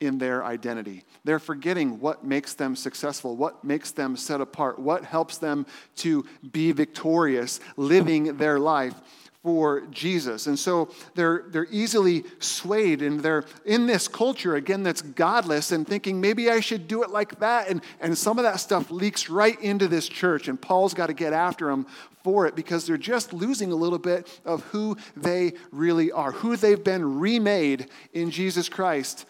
in 0.00 0.18
their 0.18 0.44
identity. 0.44 1.04
They're 1.24 1.38
forgetting 1.38 2.00
what 2.00 2.24
makes 2.24 2.54
them 2.54 2.74
successful, 2.74 3.36
what 3.36 3.62
makes 3.62 3.92
them 3.92 4.16
set 4.16 4.40
apart, 4.40 4.78
what 4.78 5.04
helps 5.04 5.38
them 5.38 5.66
to 5.96 6.24
be 6.52 6.72
victorious 6.72 7.60
living 7.76 8.36
their 8.36 8.58
life 8.58 8.94
for 9.42 9.80
Jesus. 9.90 10.46
And 10.46 10.58
so 10.58 10.90
they're, 11.14 11.44
they're 11.48 11.66
easily 11.70 12.24
swayed 12.40 13.00
and 13.00 13.20
they're 13.20 13.44
in 13.64 13.86
this 13.86 14.06
culture, 14.06 14.56
again, 14.56 14.82
that's 14.82 15.00
godless 15.00 15.72
and 15.72 15.86
thinking, 15.86 16.20
maybe 16.20 16.50
I 16.50 16.60
should 16.60 16.86
do 16.86 17.02
it 17.02 17.10
like 17.10 17.38
that. 17.40 17.68
And, 17.68 17.80
and 18.00 18.16
some 18.16 18.38
of 18.38 18.44
that 18.44 18.60
stuff 18.60 18.90
leaks 18.90 19.30
right 19.30 19.58
into 19.62 19.88
this 19.88 20.08
church. 20.08 20.48
And 20.48 20.60
Paul's 20.60 20.92
got 20.92 21.06
to 21.06 21.14
get 21.14 21.32
after 21.32 21.66
them 21.66 21.86
for 22.22 22.46
it 22.46 22.54
because 22.54 22.86
they're 22.86 22.98
just 22.98 23.32
losing 23.32 23.72
a 23.72 23.76
little 23.76 23.98
bit 23.98 24.28
of 24.44 24.62
who 24.64 24.98
they 25.16 25.54
really 25.72 26.12
are, 26.12 26.32
who 26.32 26.56
they've 26.56 26.84
been 26.84 27.18
remade 27.18 27.88
in 28.12 28.30
Jesus 28.30 28.68
Christ 28.68 29.24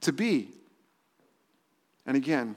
to 0.00 0.12
be. 0.12 0.48
And 2.06 2.16
again, 2.16 2.56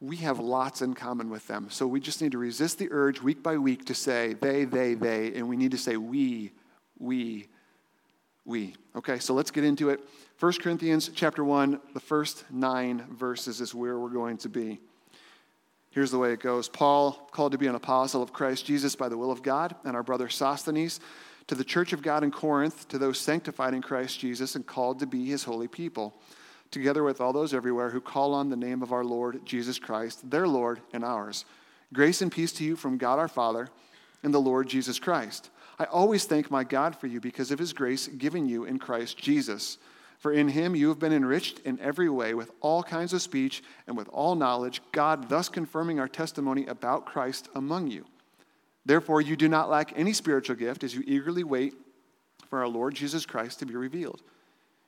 we 0.00 0.16
have 0.16 0.38
lots 0.38 0.82
in 0.82 0.94
common 0.94 1.30
with 1.30 1.46
them. 1.46 1.68
So 1.70 1.86
we 1.86 2.00
just 2.00 2.20
need 2.20 2.32
to 2.32 2.38
resist 2.38 2.78
the 2.78 2.88
urge 2.90 3.22
week 3.22 3.42
by 3.42 3.56
week 3.56 3.86
to 3.86 3.94
say 3.94 4.34
they, 4.34 4.64
they, 4.64 4.94
they, 4.94 5.32
and 5.34 5.48
we 5.48 5.56
need 5.56 5.70
to 5.70 5.78
say 5.78 5.96
we, 5.96 6.52
we, 6.98 7.48
we. 8.44 8.74
Okay, 8.94 9.18
so 9.18 9.32
let's 9.32 9.50
get 9.50 9.64
into 9.64 9.88
it. 9.88 10.00
1 10.38 10.52
Corinthians 10.60 11.10
chapter 11.14 11.42
1, 11.42 11.80
the 11.94 12.00
first 12.00 12.44
nine 12.50 13.06
verses 13.10 13.60
is 13.62 13.74
where 13.74 13.98
we're 13.98 14.10
going 14.10 14.36
to 14.38 14.50
be. 14.50 14.80
Here's 15.90 16.10
the 16.10 16.18
way 16.18 16.34
it 16.34 16.40
goes 16.40 16.68
Paul, 16.68 17.12
called 17.32 17.52
to 17.52 17.58
be 17.58 17.68
an 17.68 17.74
apostle 17.74 18.22
of 18.22 18.34
Christ 18.34 18.66
Jesus 18.66 18.94
by 18.94 19.08
the 19.08 19.16
will 19.16 19.32
of 19.32 19.42
God, 19.42 19.74
and 19.82 19.96
our 19.96 20.02
brother 20.02 20.28
Sosthenes, 20.28 21.00
to 21.46 21.54
the 21.54 21.64
church 21.64 21.94
of 21.94 22.02
God 22.02 22.22
in 22.22 22.30
Corinth, 22.30 22.86
to 22.88 22.98
those 22.98 23.18
sanctified 23.18 23.72
in 23.72 23.80
Christ 23.80 24.20
Jesus 24.20 24.56
and 24.56 24.66
called 24.66 24.98
to 24.98 25.06
be 25.06 25.24
his 25.24 25.44
holy 25.44 25.68
people, 25.68 26.14
together 26.70 27.02
with 27.02 27.20
all 27.20 27.32
those 27.32 27.54
everywhere 27.54 27.90
who 27.90 28.00
call 28.00 28.34
on 28.34 28.48
the 28.48 28.56
name 28.56 28.82
of 28.82 28.92
our 28.92 29.04
Lord 29.04 29.44
Jesus 29.44 29.78
Christ, 29.78 30.30
their 30.30 30.48
Lord 30.48 30.80
and 30.92 31.04
ours. 31.04 31.44
Grace 31.92 32.22
and 32.22 32.32
peace 32.32 32.52
to 32.54 32.64
you 32.64 32.76
from 32.76 32.98
God 32.98 33.18
our 33.18 33.28
Father 33.28 33.68
and 34.22 34.34
the 34.34 34.40
Lord 34.40 34.68
Jesus 34.68 34.98
Christ. 34.98 35.50
I 35.78 35.84
always 35.84 36.24
thank 36.24 36.50
my 36.50 36.64
God 36.64 36.96
for 36.96 37.06
you 37.06 37.20
because 37.20 37.50
of 37.50 37.58
his 37.58 37.72
grace 37.72 38.08
given 38.08 38.48
you 38.48 38.64
in 38.64 38.78
Christ 38.78 39.18
Jesus. 39.18 39.78
For 40.18 40.32
in 40.32 40.48
him 40.48 40.74
you 40.74 40.88
have 40.88 40.98
been 40.98 41.12
enriched 41.12 41.60
in 41.60 41.78
every 41.80 42.08
way 42.08 42.34
with 42.34 42.50
all 42.60 42.82
kinds 42.82 43.12
of 43.12 43.22
speech 43.22 43.62
and 43.86 43.96
with 43.96 44.08
all 44.08 44.34
knowledge, 44.34 44.80
God 44.92 45.28
thus 45.28 45.48
confirming 45.48 46.00
our 46.00 46.08
testimony 46.08 46.66
about 46.66 47.04
Christ 47.04 47.48
among 47.54 47.90
you. 47.90 48.06
Therefore, 48.86 49.20
you 49.20 49.36
do 49.36 49.48
not 49.48 49.68
lack 49.68 49.92
any 49.96 50.12
spiritual 50.12 50.56
gift 50.56 50.84
as 50.84 50.94
you 50.94 51.02
eagerly 51.06 51.44
wait 51.44 51.74
for 52.48 52.60
our 52.60 52.68
Lord 52.68 52.94
Jesus 52.94 53.26
Christ 53.26 53.58
to 53.58 53.66
be 53.66 53.74
revealed. 53.74 54.22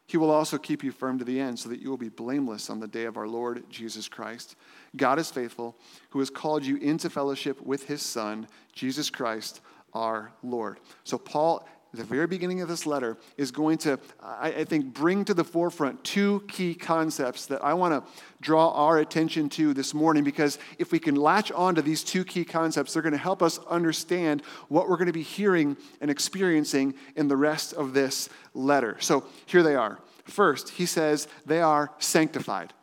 He 0.09 0.17
will 0.17 0.31
also 0.31 0.57
keep 0.57 0.83
you 0.83 0.91
firm 0.91 1.19
to 1.19 1.25
the 1.25 1.39
end 1.39 1.59
so 1.59 1.69
that 1.69 1.81
you 1.83 1.91
will 1.91 1.99
be 1.99 2.09
blameless 2.09 2.71
on 2.71 2.81
the 2.81 2.89
day 2.89 3.05
of 3.05 3.19
our 3.19 3.29
Lord 3.29 3.63
Jesus 3.69 4.09
Christ. 4.09 4.57
God 4.97 5.19
is 5.19 5.31
faithful, 5.31 5.77
who 6.09 6.19
has 6.19 6.31
called 6.31 6.65
you 6.65 6.77
into 6.79 7.11
fellowship 7.11 7.61
with 7.61 7.85
his 7.85 8.01
Son, 8.01 8.49
Jesus 8.73 9.11
Christ, 9.11 9.61
our 9.93 10.33
Lord. 10.43 10.81
So, 11.05 11.19
Paul 11.19 11.69
the 11.95 12.05
very 12.05 12.27
beginning 12.27 12.61
of 12.61 12.69
this 12.69 12.85
letter 12.85 13.17
is 13.37 13.51
going 13.51 13.79
to, 13.79 13.99
I, 14.23 14.49
I, 14.49 14.65
think, 14.65 14.93
bring 14.93 15.25
to 15.25 15.35
the 15.35 15.45
forefront 15.45 16.05
two 16.05 16.45
key 16.47 16.75
concepts 16.75 17.47
that 17.47 17.65
I 17.65 17.73
want 17.75 17.95
to 17.95 18.13
draw 18.43 18.71
our 18.73 18.99
attention 18.99 19.49
to 19.51 19.73
this 19.73 19.95
morning 19.95 20.23
because 20.23 20.59
if 20.79 20.93
we 20.93 20.99
can 20.99 21.15
latch 21.15 21.51
on 21.53 21.75
to 21.77 21.83
these 21.83 22.05
two 22.05 22.25
key 22.25 22.45
concepts, 22.45 22.93
they're 22.93 23.03
going 23.03 23.13
to 23.13 23.19
help 23.19 23.43
us 23.43 23.59
understand 23.71 24.43
what 24.69 24.89
we're 24.89 24.97
going 24.97 25.07
to 25.07 25.13
be 25.13 25.23
hearing 25.23 25.77
and 26.01 26.11
experiencing 26.11 26.95
in 27.17 27.29
the 27.29 27.37
rest 27.37 27.73
of 27.73 27.95
this 27.95 28.29
letter. 28.53 28.97
So 29.01 29.25
here 29.47 29.63
they 29.63 29.75
are. 29.75 29.99
First, 30.25 30.71
he 30.71 30.85
says 30.85 31.27
they 31.47 31.63
are 31.63 31.91
sanctified. 31.99 32.75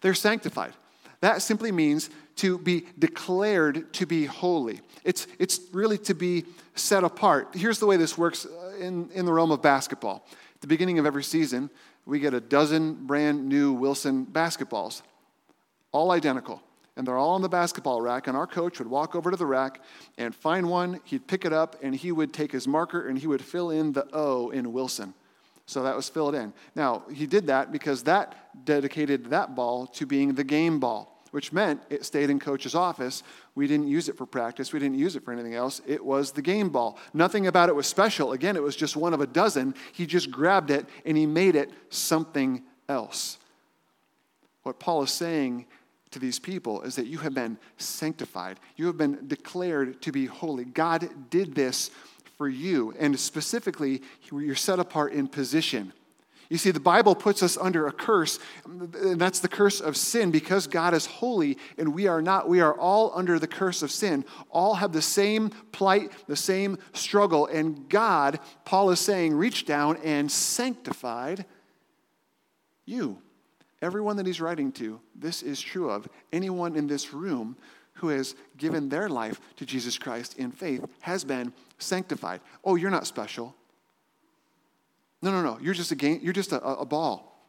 They're 0.00 0.14
sanctified. 0.14 0.72
That 1.20 1.42
simply 1.42 1.72
means 1.72 2.10
to 2.38 2.58
be 2.58 2.86
declared 2.98 3.92
to 3.94 4.06
be 4.06 4.24
holy. 4.24 4.80
It's, 5.04 5.26
it's 5.38 5.60
really 5.72 5.98
to 5.98 6.14
be 6.14 6.44
set 6.74 7.04
apart. 7.04 7.48
Here's 7.54 7.78
the 7.78 7.86
way 7.86 7.96
this 7.96 8.16
works 8.16 8.46
uh, 8.46 8.74
in, 8.78 9.10
in 9.12 9.26
the 9.26 9.32
realm 9.32 9.50
of 9.50 9.60
basketball. 9.62 10.26
At 10.54 10.60
the 10.60 10.66
beginning 10.66 10.98
of 10.98 11.06
every 11.06 11.22
season, 11.22 11.70
we 12.06 12.20
get 12.20 12.34
a 12.34 12.40
dozen 12.40 13.06
brand 13.06 13.48
new 13.48 13.72
Wilson 13.72 14.26
basketballs, 14.26 15.02
all 15.92 16.10
identical. 16.10 16.62
And 16.96 17.06
they're 17.06 17.16
all 17.16 17.30
on 17.30 17.42
the 17.42 17.48
basketball 17.48 18.00
rack, 18.00 18.26
and 18.26 18.36
our 18.36 18.46
coach 18.46 18.80
would 18.80 18.88
walk 18.88 19.14
over 19.14 19.30
to 19.30 19.36
the 19.36 19.46
rack 19.46 19.80
and 20.16 20.34
find 20.34 20.68
one, 20.68 21.00
he'd 21.04 21.28
pick 21.28 21.44
it 21.44 21.52
up, 21.52 21.76
and 21.80 21.94
he 21.94 22.10
would 22.10 22.32
take 22.32 22.50
his 22.50 22.66
marker 22.66 23.06
and 23.06 23.16
he 23.16 23.28
would 23.28 23.40
fill 23.40 23.70
in 23.70 23.92
the 23.92 24.08
O 24.12 24.50
in 24.50 24.72
Wilson. 24.72 25.14
So 25.66 25.84
that 25.84 25.94
was 25.94 26.08
filled 26.08 26.34
in. 26.34 26.52
Now, 26.74 27.04
he 27.12 27.26
did 27.26 27.46
that 27.48 27.70
because 27.70 28.02
that 28.04 28.64
dedicated 28.64 29.26
that 29.26 29.54
ball 29.54 29.86
to 29.88 30.06
being 30.06 30.34
the 30.34 30.42
game 30.42 30.80
ball 30.80 31.17
which 31.30 31.52
meant 31.52 31.82
it 31.90 32.04
stayed 32.04 32.30
in 32.30 32.38
coach's 32.38 32.74
office. 32.74 33.22
We 33.54 33.66
didn't 33.66 33.88
use 33.88 34.08
it 34.08 34.16
for 34.16 34.26
practice. 34.26 34.72
We 34.72 34.78
didn't 34.78 34.98
use 34.98 35.16
it 35.16 35.24
for 35.24 35.32
anything 35.32 35.54
else. 35.54 35.80
It 35.86 36.04
was 36.04 36.32
the 36.32 36.42
game 36.42 36.68
ball. 36.68 36.98
Nothing 37.14 37.46
about 37.46 37.68
it 37.68 37.74
was 37.74 37.86
special. 37.86 38.32
Again, 38.32 38.56
it 38.56 38.62
was 38.62 38.76
just 38.76 38.96
one 38.96 39.14
of 39.14 39.20
a 39.20 39.26
dozen. 39.26 39.74
He 39.92 40.06
just 40.06 40.30
grabbed 40.30 40.70
it 40.70 40.86
and 41.04 41.16
he 41.16 41.26
made 41.26 41.56
it 41.56 41.70
something 41.90 42.62
else. 42.88 43.38
What 44.62 44.78
Paul 44.78 45.02
is 45.02 45.10
saying 45.10 45.66
to 46.10 46.18
these 46.18 46.38
people 46.38 46.82
is 46.82 46.96
that 46.96 47.06
you 47.06 47.18
have 47.18 47.34
been 47.34 47.58
sanctified, 47.76 48.58
you 48.76 48.86
have 48.86 48.96
been 48.96 49.26
declared 49.26 50.00
to 50.02 50.12
be 50.12 50.26
holy. 50.26 50.64
God 50.64 51.08
did 51.30 51.54
this 51.54 51.90
for 52.36 52.48
you, 52.48 52.94
and 52.98 53.18
specifically, 53.18 54.02
you're 54.30 54.54
set 54.54 54.78
apart 54.78 55.12
in 55.12 55.26
position. 55.26 55.92
You 56.50 56.56
see, 56.56 56.70
the 56.70 56.80
Bible 56.80 57.14
puts 57.14 57.42
us 57.42 57.58
under 57.58 57.86
a 57.86 57.92
curse, 57.92 58.38
and 58.64 59.20
that's 59.20 59.40
the 59.40 59.48
curse 59.48 59.80
of 59.80 59.98
sin 59.98 60.30
because 60.30 60.66
God 60.66 60.94
is 60.94 61.04
holy 61.04 61.58
and 61.76 61.94
we 61.94 62.06
are 62.06 62.22
not. 62.22 62.48
We 62.48 62.60
are 62.60 62.72
all 62.72 63.12
under 63.14 63.38
the 63.38 63.46
curse 63.46 63.82
of 63.82 63.90
sin. 63.90 64.24
All 64.50 64.76
have 64.76 64.92
the 64.92 65.02
same 65.02 65.50
plight, 65.72 66.10
the 66.26 66.36
same 66.36 66.78
struggle. 66.94 67.46
And 67.46 67.88
God, 67.90 68.40
Paul 68.64 68.90
is 68.90 69.00
saying, 69.00 69.34
reached 69.34 69.66
down 69.66 69.98
and 69.98 70.32
sanctified 70.32 71.44
you. 72.86 73.18
Everyone 73.82 74.16
that 74.16 74.26
he's 74.26 74.40
writing 74.40 74.72
to, 74.72 75.00
this 75.14 75.42
is 75.42 75.60
true 75.60 75.90
of. 75.90 76.08
Anyone 76.32 76.76
in 76.76 76.86
this 76.86 77.12
room 77.12 77.56
who 77.94 78.08
has 78.08 78.34
given 78.56 78.88
their 78.88 79.08
life 79.08 79.40
to 79.56 79.66
Jesus 79.66 79.98
Christ 79.98 80.38
in 80.38 80.50
faith 80.50 80.84
has 81.00 81.24
been 81.24 81.52
sanctified. 81.78 82.40
Oh, 82.64 82.76
you're 82.76 82.90
not 82.90 83.06
special. 83.06 83.54
No, 85.22 85.30
no, 85.30 85.42
no. 85.42 85.58
You're 85.60 85.74
just 85.74 85.90
a 85.90 85.96
game, 85.96 86.20
you're 86.22 86.32
just 86.32 86.52
a, 86.52 86.62
a 86.62 86.84
ball. 86.84 87.42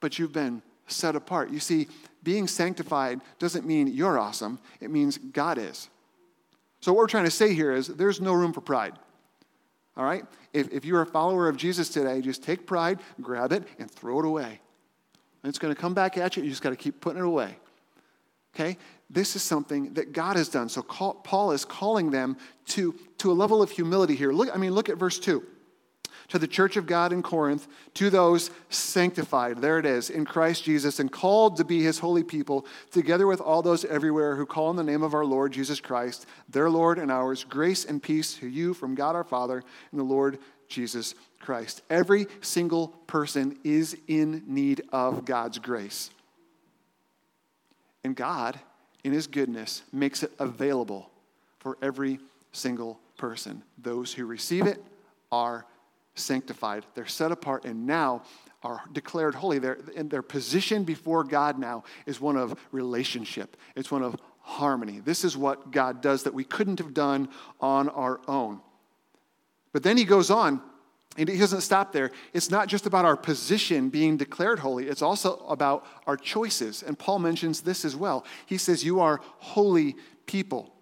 But 0.00 0.18
you've 0.18 0.32
been 0.32 0.62
set 0.86 1.16
apart. 1.16 1.50
You 1.50 1.60
see, 1.60 1.88
being 2.22 2.46
sanctified 2.46 3.20
doesn't 3.38 3.66
mean 3.66 3.88
you're 3.88 4.18
awesome, 4.18 4.58
it 4.80 4.90
means 4.90 5.18
God 5.18 5.58
is. 5.58 5.88
So, 6.80 6.92
what 6.92 6.98
we're 6.98 7.06
trying 7.08 7.24
to 7.24 7.30
say 7.30 7.54
here 7.54 7.72
is 7.72 7.88
there's 7.88 8.20
no 8.20 8.32
room 8.32 8.52
for 8.52 8.62
pride. 8.62 8.94
All 9.96 10.04
right? 10.04 10.24
If, 10.52 10.72
if 10.72 10.84
you're 10.84 11.02
a 11.02 11.06
follower 11.06 11.48
of 11.48 11.56
Jesus 11.56 11.88
today, 11.90 12.20
just 12.22 12.42
take 12.42 12.66
pride, 12.66 13.00
grab 13.20 13.52
it, 13.52 13.64
and 13.78 13.90
throw 13.90 14.18
it 14.20 14.24
away. 14.24 14.60
And 15.42 15.48
it's 15.48 15.58
going 15.58 15.74
to 15.74 15.80
come 15.80 15.94
back 15.94 16.16
at 16.16 16.36
you. 16.36 16.42
You 16.42 16.48
just 16.48 16.62
got 16.62 16.70
to 16.70 16.76
keep 16.76 17.00
putting 17.00 17.20
it 17.20 17.26
away. 17.26 17.56
Okay? 18.54 18.78
This 19.10 19.36
is 19.36 19.42
something 19.42 19.92
that 19.94 20.12
God 20.12 20.36
has 20.36 20.48
done. 20.48 20.68
So, 20.68 20.80
call, 20.80 21.14
Paul 21.14 21.52
is 21.52 21.66
calling 21.66 22.10
them 22.10 22.38
to, 22.68 22.94
to 23.18 23.30
a 23.30 23.34
level 23.34 23.62
of 23.62 23.70
humility 23.70 24.14
here. 24.14 24.32
Look, 24.32 24.48
I 24.54 24.56
mean, 24.56 24.72
look 24.72 24.88
at 24.88 24.96
verse 24.96 25.18
2 25.18 25.44
to 26.30 26.38
the 26.38 26.48
church 26.48 26.76
of 26.76 26.86
God 26.86 27.12
in 27.12 27.22
Corinth, 27.22 27.68
to 27.94 28.08
those 28.08 28.50
sanctified, 28.70 29.58
there 29.58 29.78
it 29.78 29.86
is, 29.86 30.10
in 30.10 30.24
Christ 30.24 30.64
Jesus, 30.64 30.98
and 30.98 31.10
called 31.10 31.56
to 31.56 31.64
be 31.64 31.82
his 31.82 31.98
holy 31.98 32.22
people, 32.22 32.66
together 32.90 33.26
with 33.26 33.40
all 33.40 33.62
those 33.62 33.84
everywhere 33.84 34.36
who 34.36 34.46
call 34.46 34.68
on 34.68 34.76
the 34.76 34.84
name 34.84 35.02
of 35.02 35.12
our 35.12 35.24
Lord 35.24 35.52
Jesus 35.52 35.80
Christ, 35.80 36.26
their 36.48 36.70
Lord 36.70 36.98
and 36.98 37.10
ours, 37.10 37.44
grace 37.44 37.84
and 37.84 38.02
peace 38.02 38.34
to 38.34 38.48
you 38.48 38.74
from 38.74 38.94
God 38.94 39.16
our 39.16 39.24
Father 39.24 39.62
and 39.90 40.00
the 40.00 40.04
Lord 40.04 40.38
Jesus 40.68 41.14
Christ. 41.40 41.82
Every 41.90 42.26
single 42.40 42.88
person 43.06 43.58
is 43.64 43.96
in 44.06 44.44
need 44.46 44.82
of 44.92 45.24
God's 45.24 45.58
grace. 45.58 46.10
And 48.04 48.14
God, 48.14 48.58
in 49.02 49.12
his 49.12 49.26
goodness, 49.26 49.82
makes 49.92 50.22
it 50.22 50.32
available 50.38 51.10
for 51.58 51.76
every 51.82 52.20
single 52.52 53.00
person. 53.18 53.62
Those 53.76 54.12
who 54.12 54.26
receive 54.26 54.66
it 54.66 54.82
are 55.32 55.66
sanctified. 56.14 56.84
They're 56.94 57.06
set 57.06 57.32
apart 57.32 57.64
and 57.64 57.86
now 57.86 58.22
are 58.62 58.82
declared 58.92 59.34
holy. 59.34 59.58
They're, 59.58 59.78
and 59.96 60.10
their 60.10 60.22
position 60.22 60.84
before 60.84 61.24
God 61.24 61.58
now 61.58 61.84
is 62.06 62.20
one 62.20 62.36
of 62.36 62.58
relationship, 62.72 63.56
it's 63.74 63.90
one 63.90 64.02
of 64.02 64.16
harmony. 64.40 65.00
This 65.00 65.24
is 65.24 65.36
what 65.36 65.70
God 65.70 66.00
does 66.00 66.24
that 66.24 66.34
we 66.34 66.44
couldn't 66.44 66.78
have 66.78 66.94
done 66.94 67.28
on 67.60 67.88
our 67.88 68.20
own. 68.26 68.60
But 69.72 69.82
then 69.82 69.96
he 69.96 70.04
goes 70.04 70.30
on, 70.30 70.60
and 71.16 71.28
he 71.28 71.38
doesn't 71.38 71.60
stop 71.60 71.92
there. 71.92 72.10
It's 72.32 72.50
not 72.50 72.68
just 72.68 72.86
about 72.86 73.04
our 73.04 73.16
position 73.16 73.88
being 73.88 74.16
declared 74.16 74.58
holy, 74.58 74.88
it's 74.88 75.02
also 75.02 75.36
about 75.48 75.86
our 76.06 76.16
choices. 76.16 76.82
And 76.82 76.98
Paul 76.98 77.20
mentions 77.20 77.60
this 77.60 77.84
as 77.84 77.94
well. 77.94 78.24
He 78.46 78.58
says, 78.58 78.84
You 78.84 79.00
are 79.00 79.20
holy 79.38 79.96
people. 80.26 80.74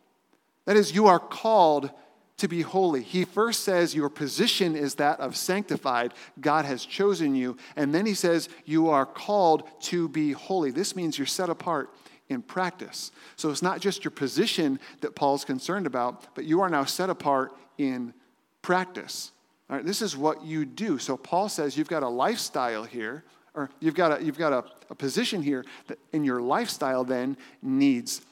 That 0.65 0.77
is, 0.77 0.95
you 0.95 1.07
are 1.07 1.19
called 1.19 1.91
to 2.39 2.49
be 2.49 2.63
holy. 2.63 3.03
He 3.03 3.25
first 3.25 3.65
says 3.65 3.95
your 3.95 4.09
position 4.09 4.77
is 4.77 4.95
that 4.97 5.21
of 5.21 5.37
sanctified. 5.37 6.15
God 6.41 6.65
has 6.65 6.85
chosen 6.85 7.35
you. 7.35 7.57
And 7.77 7.95
then 7.95 8.07
he 8.07 8.15
says 8.15 8.49
you 8.65 8.89
are 8.89 9.05
called 9.05 9.65
to 9.83 10.09
be 10.09 10.33
holy. 10.33 10.71
This 10.71 10.97
means 10.97 11.19
you're 11.19 11.27
set 11.27 11.51
apart 11.51 11.91
in 12.29 12.43
practice. 12.43 13.11
So 13.37 13.51
it's 13.51 13.63
not 13.63 13.81
just 13.81 14.05
your 14.05 14.11
position 14.11 14.79
that 15.01 15.15
Paul's 15.15 15.45
concerned 15.45 15.87
about, 15.87 16.35
but 16.35 16.45
you 16.45 16.61
are 16.61 16.69
now 16.69 16.85
set 16.85 17.11
apart 17.11 17.53
in 17.77 18.15
practice. 18.63 19.33
All 19.69 19.77
right, 19.77 19.85
this 19.85 20.03
is 20.03 20.17
what 20.17 20.45
you 20.45 20.65
do. 20.65 20.99
So 20.99 21.17
Paul 21.17 21.49
says 21.49 21.77
you've 21.77 21.89
got 21.89 22.03
a 22.03 22.09
lifestyle 22.09 22.85
here, 22.85 23.25
or 23.55 23.71
you've 23.81 23.95
got 23.95 24.21
a, 24.21 24.25
you've 24.25 24.39
got 24.39 24.53
a, 24.53 24.65
a 24.91 24.95
position 24.95 25.43
here 25.43 25.65
that 25.89 25.99
in 26.13 26.25
your 26.25 26.41
lifestyle 26.41 27.05
then 27.05 27.37
needs 27.63 28.23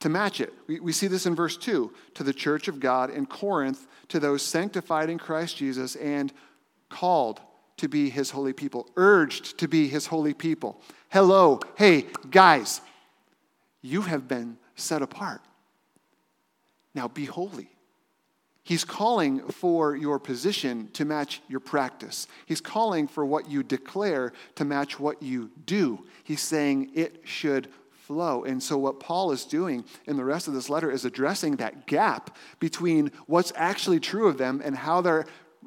to 0.00 0.08
match 0.08 0.40
it. 0.40 0.52
We, 0.66 0.80
we 0.80 0.92
see 0.92 1.06
this 1.06 1.26
in 1.26 1.34
verse 1.34 1.56
2 1.56 1.92
to 2.14 2.22
the 2.22 2.32
church 2.32 2.68
of 2.68 2.80
God 2.80 3.10
in 3.10 3.26
Corinth, 3.26 3.86
to 4.08 4.20
those 4.20 4.42
sanctified 4.42 5.10
in 5.10 5.18
Christ 5.18 5.56
Jesus 5.56 5.96
and 5.96 6.32
called 6.88 7.40
to 7.78 7.88
be 7.88 8.10
his 8.10 8.30
holy 8.30 8.52
people, 8.52 8.88
urged 8.96 9.58
to 9.58 9.68
be 9.68 9.88
his 9.88 10.06
holy 10.06 10.34
people. 10.34 10.80
Hello, 11.10 11.60
hey, 11.76 12.06
guys, 12.30 12.80
you 13.82 14.02
have 14.02 14.28
been 14.28 14.58
set 14.74 15.02
apart. 15.02 15.40
Now 16.94 17.08
be 17.08 17.24
holy. 17.24 17.70
He's 18.64 18.84
calling 18.84 19.40
for 19.48 19.96
your 19.96 20.18
position 20.18 20.90
to 20.92 21.06
match 21.06 21.40
your 21.48 21.60
practice. 21.60 22.26
He's 22.44 22.60
calling 22.60 23.08
for 23.08 23.24
what 23.24 23.48
you 23.48 23.62
declare 23.62 24.34
to 24.56 24.64
match 24.66 25.00
what 25.00 25.22
you 25.22 25.50
do. 25.64 26.04
He's 26.22 26.42
saying 26.42 26.90
it 26.94 27.22
should 27.24 27.68
flow. 28.08 28.42
And 28.42 28.60
so, 28.60 28.78
what 28.78 28.98
Paul 28.98 29.30
is 29.30 29.44
doing 29.44 29.84
in 30.06 30.16
the 30.16 30.24
rest 30.24 30.48
of 30.48 30.54
this 30.54 30.70
letter 30.70 30.90
is 30.90 31.04
addressing 31.04 31.56
that 31.56 31.86
gap 31.86 32.36
between 32.58 33.12
what's 33.26 33.52
actually 33.54 34.00
true 34.00 34.26
of 34.26 34.38
them 34.38 34.60
and 34.64 34.74
how 34.74 35.02
they're 35.02 35.26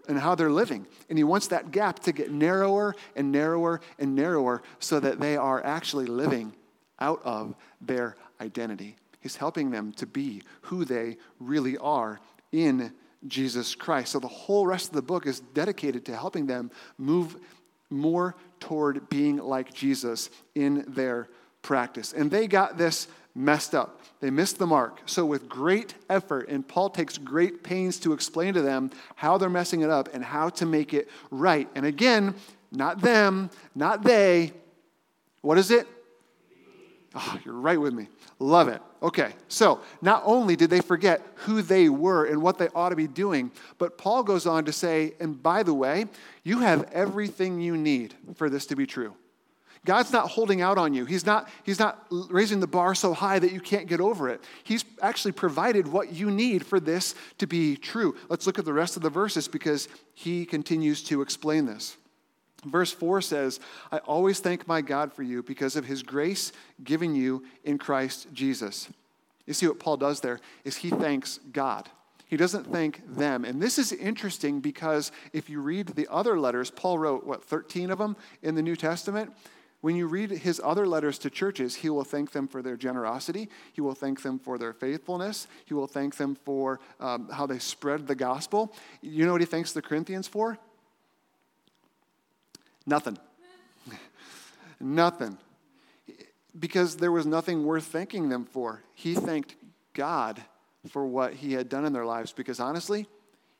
and 0.10 0.20
how 0.20 0.34
they're 0.34 0.52
living. 0.52 0.88
And 1.10 1.18
he 1.18 1.24
wants 1.24 1.48
that 1.48 1.72
gap 1.72 2.00
to 2.00 2.12
get 2.12 2.32
narrower 2.32 2.96
and 3.16 3.32
narrower 3.32 3.80
and 4.00 4.16
narrower 4.16 4.64
so 4.80 5.00
that 5.00 5.20
they 5.20 5.38
are 5.38 5.64
actually 5.64 6.08
living 6.08 6.54
out 7.00 7.22
of 7.24 7.56
their 7.80 8.16
identity. 8.42 8.96
He's 9.20 9.36
helping 9.36 9.70
them 9.70 9.92
to 9.94 10.08
be 10.08 10.42
who 10.62 10.84
they 10.84 11.18
really 11.40 11.78
are 11.78 12.20
in 12.52 12.92
Jesus 13.28 13.76
Christ. 13.76 14.14
So 14.14 14.20
the 14.20 14.28
whole 14.28 14.66
rest 14.66 14.88
of 14.88 14.96
the 14.96 15.04
book 15.04 15.28
is 15.28 15.40
dedicated 15.40 16.06
to 16.06 16.18
helping 16.18 16.48
them 16.48 16.72
move 16.98 17.38
more 17.92 18.36
toward 18.60 19.08
being 19.10 19.38
like 19.38 19.72
Jesus 19.74 20.32
in 20.56 20.84
their 20.88 21.30
practice. 21.62 22.14
And 22.14 22.30
they 22.32 22.48
got 22.48 22.78
this 22.78 23.08
messed 23.36 23.76
up. 23.76 24.02
They 24.20 24.30
missed 24.30 24.60
the 24.60 24.68
mark. 24.68 25.00
So, 25.06 25.26
with 25.26 25.50
great 25.50 25.96
effort, 26.10 26.48
and 26.48 26.68
Paul 26.68 26.90
takes 26.90 27.18
great 27.18 27.64
pains 27.64 28.00
to 28.02 28.14
explain 28.14 28.54
to 28.54 28.62
them 28.62 28.92
how 29.16 29.38
they're 29.38 29.50
messing 29.50 29.82
it 29.82 29.90
up 29.90 30.14
and 30.14 30.24
how 30.24 30.50
to 30.50 30.66
make 30.66 30.94
it 30.94 31.10
right. 31.32 31.68
And 31.74 31.86
again, 31.86 32.36
not 32.72 33.02
them, 33.02 33.50
not 33.74 34.04
they. 34.04 34.54
What 35.42 35.58
is 35.58 35.72
it? 35.72 35.88
Oh, 37.16 37.40
you're 37.44 37.56
right 37.56 37.80
with 37.80 37.94
me. 37.94 38.08
Love 38.40 38.68
it. 38.68 38.82
Okay, 39.04 39.34
so 39.48 39.82
not 40.02 40.22
only 40.26 40.56
did 40.56 40.70
they 40.70 40.82
forget 40.82 41.22
who 41.36 41.62
they 41.62 41.90
were 41.90 42.26
and 42.26 42.42
what 42.42 42.58
they 42.58 42.70
ought 42.70 42.90
to 42.90 42.96
be 42.96 43.08
doing, 43.08 43.52
but 43.80 43.98
Paul 43.98 44.24
goes 44.24 44.46
on 44.46 44.66
to 44.66 44.72
say, 44.72 45.16
and 45.20 45.42
by 45.42 45.64
the 45.64 45.74
way, 45.74 46.06
you 46.44 46.60
have 46.60 46.90
everything 46.92 47.60
you 47.60 47.76
need 47.76 48.14
for 48.36 48.50
this 48.50 48.68
to 48.68 48.76
be 48.76 48.86
true. 48.86 49.16
God's 49.84 50.12
not 50.12 50.30
holding 50.30 50.62
out 50.62 50.78
on 50.78 50.94
you. 50.94 51.06
He's 51.06 51.26
not, 51.26 51.50
he's 51.64 51.80
not 51.80 52.06
raising 52.10 52.60
the 52.60 52.68
bar 52.68 52.94
so 52.94 53.14
high 53.14 53.40
that 53.40 53.52
you 53.52 53.60
can't 53.60 53.88
get 53.88 54.00
over 54.00 54.30
it. 54.30 54.44
He's 54.64 54.86
actually 55.02 55.32
provided 55.32 55.88
what 55.88 56.14
you 56.14 56.30
need 56.30 56.66
for 56.66 56.80
this 56.80 57.16
to 57.40 57.48
be 57.48 57.76
true. 57.76 58.16
Let's 58.30 58.46
look 58.46 58.60
at 58.60 58.66
the 58.66 58.74
rest 58.74 58.96
of 58.96 59.02
the 59.02 59.10
verses 59.10 59.48
because 59.48 59.88
he 60.14 60.46
continues 60.46 61.04
to 61.06 61.22
explain 61.22 61.66
this. 61.66 61.98
Verse 62.64 62.92
4 62.92 63.22
says, 63.22 63.60
I 63.92 63.98
always 64.00 64.40
thank 64.40 64.68
my 64.68 64.82
God 64.82 65.12
for 65.12 65.24
you 65.24 65.42
because 65.42 65.76
of 65.76 65.86
his 65.86 66.04
grace 66.04 66.52
given 66.84 67.16
you 67.16 67.44
in 67.64 67.80
Christ 67.80 68.28
Jesus. 68.34 68.88
You 69.48 69.56
see 69.56 69.68
what 69.68 69.80
Paul 69.80 69.98
does 69.98 70.22
there 70.22 70.40
is 70.64 70.78
he 70.78 70.92
thanks 70.92 71.40
God. 71.52 71.90
He 72.28 72.38
doesn't 72.38 72.68
thank 72.72 73.02
them. 73.18 73.44
And 73.44 73.62
this 73.62 73.80
is 73.80 73.92
interesting 73.92 74.62
because 74.62 75.12
if 75.34 75.50
you 75.50 75.60
read 75.60 75.88
the 75.88 76.08
other 76.10 76.40
letters, 76.40 76.70
Paul 76.70 77.00
wrote, 77.00 77.26
what, 77.26 77.44
13 77.44 77.90
of 77.90 77.98
them 77.98 78.16
in 78.44 78.56
the 78.56 78.62
New 78.62 78.76
Testament? 78.76 79.34
When 79.82 79.96
you 79.96 80.08
read 80.08 80.30
his 80.30 80.62
other 80.64 80.88
letters 80.88 81.18
to 81.20 81.30
churches, 81.32 81.76
he 81.76 81.90
will 81.90 82.04
thank 82.04 82.32
them 82.32 82.48
for 82.48 82.62
their 82.62 82.78
generosity. 82.78 83.50
He 83.74 83.82
will 83.82 83.96
thank 83.96 84.22
them 84.22 84.38
for 84.38 84.60
their 84.60 84.74
faithfulness. 84.74 85.48
He 85.66 85.74
will 85.74 85.88
thank 85.88 86.18
them 86.18 86.36
for 86.36 86.80
um, 87.00 87.30
how 87.30 87.48
they 87.48 87.58
spread 87.58 88.08
the 88.08 88.16
gospel. 88.16 88.74
You 89.02 89.26
know 89.26 89.32
what 89.32 89.42
he 89.42 89.48
thanks 89.48 89.74
the 89.74 89.82
Corinthians 89.82 90.28
for? 90.28 90.60
Nothing. 92.86 93.18
nothing. 94.80 95.38
Because 96.58 96.98
there 96.98 97.12
was 97.12 97.26
nothing 97.26 97.66
worth 97.66 97.86
thanking 97.86 98.30
them 98.30 98.46
for. 98.46 98.84
He 98.94 99.16
thanked 99.16 99.56
God 99.94 100.44
for 100.90 101.06
what 101.06 101.34
he 101.34 101.54
had 101.54 101.70
done 101.70 101.86
in 101.86 101.94
their 101.94 102.06
lives 102.06 102.34
because 102.34 102.60
honestly, 102.60 103.08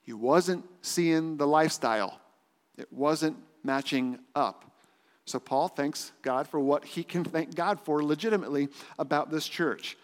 he 0.04 0.14
wasn't 0.14 0.66
seeing 0.82 1.38
the 1.38 1.48
lifestyle, 1.48 2.20
it 2.78 2.92
wasn't 2.92 3.38
matching 3.64 4.20
up. 4.36 4.71
So 5.32 5.40
Paul 5.40 5.70
thanks 5.70 6.12
God 6.24 6.46
for 6.46 6.60
what 6.60 6.84
he 6.84 7.06
can 7.06 7.24
thank 7.24 7.56
God 7.56 7.80
for 7.80 8.04
legitimately 8.04 8.68
about 9.00 9.32
this 9.32 9.48
church. 9.48 9.98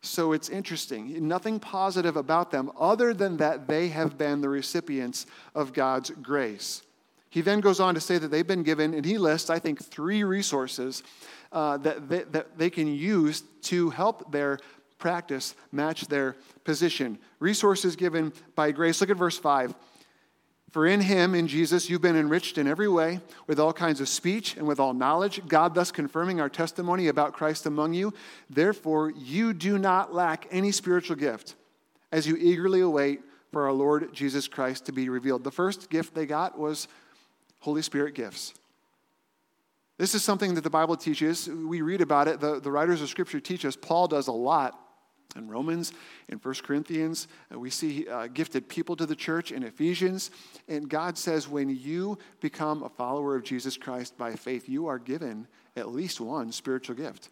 So 0.00 0.32
it's 0.32 0.48
interesting. 0.48 1.28
Nothing 1.28 1.60
positive 1.60 2.16
about 2.16 2.50
them 2.50 2.70
other 2.80 3.12
than 3.12 3.36
that 3.36 3.68
they 3.68 3.88
have 3.88 4.16
been 4.16 4.40
the 4.40 4.48
recipients 4.48 5.26
of 5.54 5.74
God's 5.74 6.08
grace. 6.08 6.80
He 7.28 7.42
then 7.42 7.60
goes 7.60 7.78
on 7.78 7.94
to 7.94 8.00
say 8.00 8.16
that 8.16 8.28
they've 8.28 8.46
been 8.46 8.62
given, 8.62 8.94
and 8.94 9.04
he 9.04 9.18
lists, 9.18 9.50
I 9.50 9.58
think, 9.58 9.84
three 9.84 10.24
resources 10.24 11.02
uh, 11.52 11.76
that, 11.76 12.08
they, 12.08 12.22
that 12.22 12.56
they 12.56 12.70
can 12.70 12.86
use 12.88 13.42
to 13.64 13.90
help 13.90 14.32
their 14.32 14.58
practice 14.96 15.54
match 15.72 16.06
their 16.06 16.36
position. 16.64 17.18
Resources 17.38 17.96
given 17.96 18.32
by 18.54 18.70
grace. 18.70 19.02
Look 19.02 19.10
at 19.10 19.18
verse 19.18 19.38
5. 19.38 19.74
For 20.70 20.86
in 20.86 21.00
him, 21.00 21.34
in 21.34 21.48
Jesus, 21.48 21.90
you've 21.90 22.00
been 22.00 22.16
enriched 22.16 22.56
in 22.56 22.68
every 22.68 22.88
way 22.88 23.20
with 23.48 23.58
all 23.58 23.72
kinds 23.72 24.00
of 24.00 24.08
speech 24.08 24.56
and 24.56 24.66
with 24.66 24.78
all 24.78 24.94
knowledge, 24.94 25.40
God 25.48 25.74
thus 25.74 25.90
confirming 25.90 26.40
our 26.40 26.48
testimony 26.48 27.08
about 27.08 27.32
Christ 27.32 27.66
among 27.66 27.92
you. 27.92 28.14
Therefore, 28.48 29.10
you 29.10 29.52
do 29.52 29.78
not 29.78 30.14
lack 30.14 30.46
any 30.52 30.70
spiritual 30.70 31.16
gift 31.16 31.56
as 32.12 32.26
you 32.26 32.36
eagerly 32.36 32.80
await 32.80 33.20
for 33.50 33.66
our 33.66 33.72
Lord 33.72 34.12
Jesus 34.12 34.46
Christ 34.46 34.86
to 34.86 34.92
be 34.92 35.08
revealed. 35.08 35.42
The 35.42 35.50
first 35.50 35.90
gift 35.90 36.14
they 36.14 36.26
got 36.26 36.56
was 36.56 36.86
Holy 37.58 37.82
Spirit 37.82 38.14
gifts. 38.14 38.54
This 39.98 40.14
is 40.14 40.22
something 40.22 40.54
that 40.54 40.62
the 40.62 40.70
Bible 40.70 40.96
teaches. 40.96 41.48
We 41.48 41.82
read 41.82 42.00
about 42.00 42.28
it. 42.28 42.40
The, 42.40 42.60
the 42.60 42.70
writers 42.70 43.02
of 43.02 43.08
Scripture 43.08 43.40
teach 43.40 43.64
us. 43.64 43.76
Paul 43.76 44.06
does 44.06 44.28
a 44.28 44.32
lot 44.32 44.78
in 45.36 45.48
Romans, 45.48 45.92
in 46.28 46.38
1 46.38 46.54
Corinthians. 46.62 47.28
We 47.50 47.70
see 47.70 48.08
uh, 48.08 48.26
gifted 48.28 48.68
people 48.68 48.96
to 48.96 49.06
the 49.06 49.16
church 49.16 49.52
in 49.52 49.62
Ephesians. 49.62 50.30
And 50.68 50.88
God 50.88 51.16
says 51.16 51.48
when 51.48 51.68
you 51.68 52.18
become 52.40 52.82
a 52.82 52.88
follower 52.88 53.36
of 53.36 53.44
Jesus 53.44 53.76
Christ 53.76 54.16
by 54.18 54.34
faith, 54.34 54.68
you 54.68 54.86
are 54.86 54.98
given 54.98 55.46
at 55.76 55.88
least 55.88 56.20
one 56.20 56.52
spiritual 56.52 56.96
gift 56.96 57.30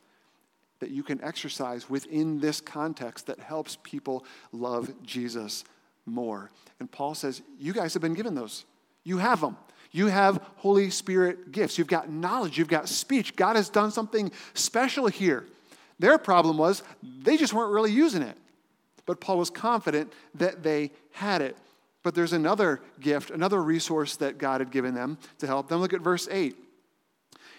that 0.81 0.91
you 0.91 1.03
can 1.03 1.23
exercise 1.23 1.91
within 1.91 2.39
this 2.39 2.61
context 2.61 3.27
that 3.27 3.41
helps 3.41 3.77
people 3.83 4.25
love 4.53 4.93
Jesus 5.03 5.65
more. 6.07 6.51
And 6.81 6.91
Paul 6.91 7.15
says, 7.15 7.43
You 7.59 7.73
guys 7.73 7.95
have 7.95 8.03
been 8.03 8.15
given 8.15 8.35
those. 8.35 8.65
You 9.05 9.19
have 9.19 9.41
them. 9.41 9.57
You 9.91 10.07
have 10.07 10.43
Holy 10.57 10.91
Spirit 10.91 11.51
gifts. 11.51 11.79
You've 11.79 11.87
got 11.87 12.11
knowledge. 12.11 12.59
You've 12.59 12.69
got 12.69 12.89
speech. 12.89 13.37
God 13.37 13.57
has 13.57 13.71
done 13.71 13.91
something 13.91 14.31
special 14.55 15.07
here. 15.07 15.47
Their 15.99 16.19
problem 16.19 16.59
was 16.59 16.83
they 17.03 17.37
just 17.37 17.53
weren't 17.53 17.73
really 17.73 17.93
using 17.93 18.23
it. 18.23 18.37
But 19.07 19.21
Paul 19.21 19.39
was 19.39 19.51
confident 19.51 20.13
that 20.35 20.63
they 20.63 20.91
had 21.13 21.41
it. 21.41 21.57
But 22.03 22.15
there's 22.15 22.33
another 22.33 22.81
gift, 23.01 23.31
another 23.31 23.63
resource 23.63 24.17
that 24.17 24.39
God 24.39 24.61
had 24.61 24.71
given 24.71 24.95
them 24.95 25.19
to 25.39 25.47
help 25.47 25.69
them. 25.69 25.81
Look 25.81 25.93
at 25.93 26.01
verse 26.01 26.29
8. 26.31 26.57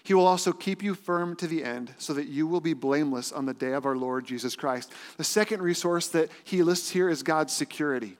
He 0.03 0.13
will 0.13 0.27
also 0.27 0.53
keep 0.53 0.81
you 0.81 0.95
firm 0.95 1.35
to 1.35 1.47
the 1.47 1.63
end 1.63 1.93
so 1.97 2.13
that 2.13 2.27
you 2.27 2.47
will 2.47 2.61
be 2.61 2.73
blameless 2.73 3.31
on 3.31 3.45
the 3.45 3.53
day 3.53 3.73
of 3.73 3.85
our 3.85 3.95
Lord 3.95 4.25
Jesus 4.25 4.55
Christ. 4.55 4.91
The 5.17 5.23
second 5.23 5.61
resource 5.61 6.07
that 6.09 6.29
he 6.43 6.63
lists 6.63 6.89
here 6.89 7.09
is 7.09 7.21
God's 7.21 7.53
security. 7.53 8.17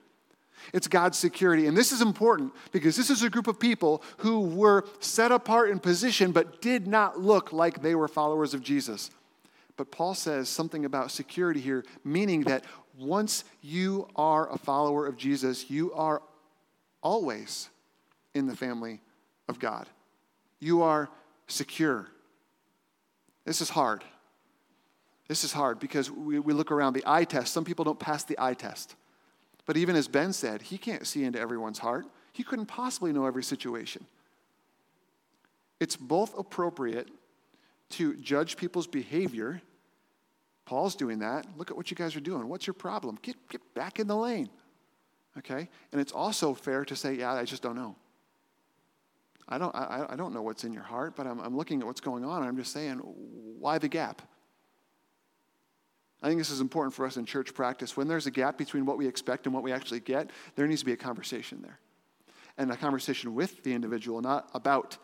It's 0.73 0.88
God's 0.88 1.17
security. 1.17 1.67
And 1.67 1.77
this 1.77 1.91
is 1.91 2.01
important 2.01 2.53
because 2.71 2.95
this 2.95 3.10
is 3.10 3.23
a 3.23 3.29
group 3.29 3.47
of 3.47 3.60
people 3.60 4.03
who 4.17 4.41
were 4.41 4.86
set 4.99 5.32
apart 5.32 5.69
in 5.69 5.79
position 5.79 6.32
but 6.32 6.62
did 6.62 6.86
not 6.86 7.19
look 7.19 7.53
like 7.53 7.82
they 7.82 7.95
were 7.95 8.08
followers 8.08 8.53
of 8.53 8.62
Jesus. 8.62 9.10
But 9.80 9.92
Paul 9.92 10.13
says 10.13 10.50
something 10.50 10.84
about 10.84 11.10
security 11.10 11.62
here, 11.62 11.86
meaning 12.04 12.42
that 12.42 12.65
once 12.98 13.46
you 13.62 14.10
are 14.18 14.52
a 14.52 14.58
follower 14.58 15.08
of 15.08 15.15
Jesus, 15.15 15.70
you 15.70 15.94
are 15.94 16.22
always 17.02 17.70
in 18.36 18.46
the 18.46 18.58
family 18.58 19.00
of 19.48 19.58
God. 19.58 19.88
You 20.60 20.82
are 20.82 21.08
secure. 21.48 22.08
This 23.46 23.62
is 23.62 23.70
hard. 23.70 24.04
This 25.30 25.46
is 25.46 25.54
hard 25.54 25.80
because 25.80 26.12
we, 26.12 26.39
we 26.39 26.52
look 26.52 26.74
around 26.74 26.92
the 26.92 27.04
eye 27.06 27.24
test. 27.24 27.54
Some 27.54 27.63
people 27.63 27.86
don't 27.86 27.98
pass 28.00 28.26
the 28.26 28.36
eye 28.38 28.56
test. 28.56 28.98
But 29.65 29.78
even 29.78 29.96
as 29.96 30.10
Ben 30.10 30.34
said, 30.34 30.62
he 30.62 30.78
can't 30.78 31.08
see 31.08 31.24
into 31.24 31.39
everyone's 31.39 31.80
heart. 31.80 32.06
He 32.34 32.44
couldn't 32.44 32.65
possibly 32.65 33.13
know 33.13 33.26
every 33.26 33.44
situation. 33.44 34.04
It's 35.80 35.96
both 35.96 36.38
appropriate 36.38 37.08
to 37.92 38.15
judge 38.15 38.58
people's 38.58 38.88
behavior. 38.88 39.62
Paul's 40.69 40.93
doing 40.93 41.17
that. 41.17 41.47
Look 41.58 41.71
at 41.71 41.77
what 41.77 41.89
you 41.89 41.97
guys 41.97 42.15
are 42.15 42.19
doing. 42.19 42.47
What's 42.47 42.67
your 42.67 42.75
problem? 42.75 43.17
Get, 43.23 43.36
get 43.49 43.73
back 43.73 43.99
in 43.99 44.05
the 44.05 44.15
lane. 44.15 44.49
Okay? 45.36 45.67
And 45.91 45.99
it's 45.99 46.12
also 46.12 46.53
fair 46.53 46.86
to 46.86 46.95
say, 46.95 47.15
yeah, 47.15 47.34
I 47.34 47.43
just 47.43 47.63
don't 47.63 47.75
know. 47.75 47.95
I 49.47 49.58
don't, 49.58 49.73
I, 49.73 50.05
I 50.10 50.15
don't 50.15 50.32
know 50.32 50.43
what's 50.43 50.65
in 50.65 50.71
your 50.71 50.84
heart, 50.84 51.15
but 51.15 51.25
I'm, 51.25 51.39
I'm 51.39 51.58
looking 51.58 51.79
at 51.79 51.88
what's 51.88 52.01
going 52.01 52.23
on, 52.23 52.41
and 52.41 52.47
I'm 52.47 52.55
just 52.55 52.71
saying, 52.71 52.99
why 52.99 53.79
the 53.79 53.88
gap? 53.88 54.21
I 56.21 56.27
think 56.27 56.39
this 56.39 56.51
is 56.51 56.62
important 56.62 56.93
for 56.93 57.03
us 57.03 57.17
in 57.17 57.25
church 57.25 57.55
practice. 57.55 57.97
When 57.97 58.08
there's 58.08 58.27
a 58.27 58.32
gap 58.32 58.55
between 58.55 58.86
what 58.86 58.99
we 58.99 59.08
expect 59.08 59.47
and 59.47 59.55
what 59.55 59.63
we 59.63 59.71
actually 59.71 60.01
get, 60.01 60.29
there 60.55 60.67
needs 60.67 60.82
to 60.82 60.86
be 60.86 60.93
a 60.93 60.97
conversation 60.97 61.63
there. 61.63 61.79
And 62.60 62.71
a 62.71 62.77
conversation 62.77 63.34
with 63.34 63.63
the 63.63 63.73
individual, 63.73 64.21
not 64.21 64.51
about 64.53 64.99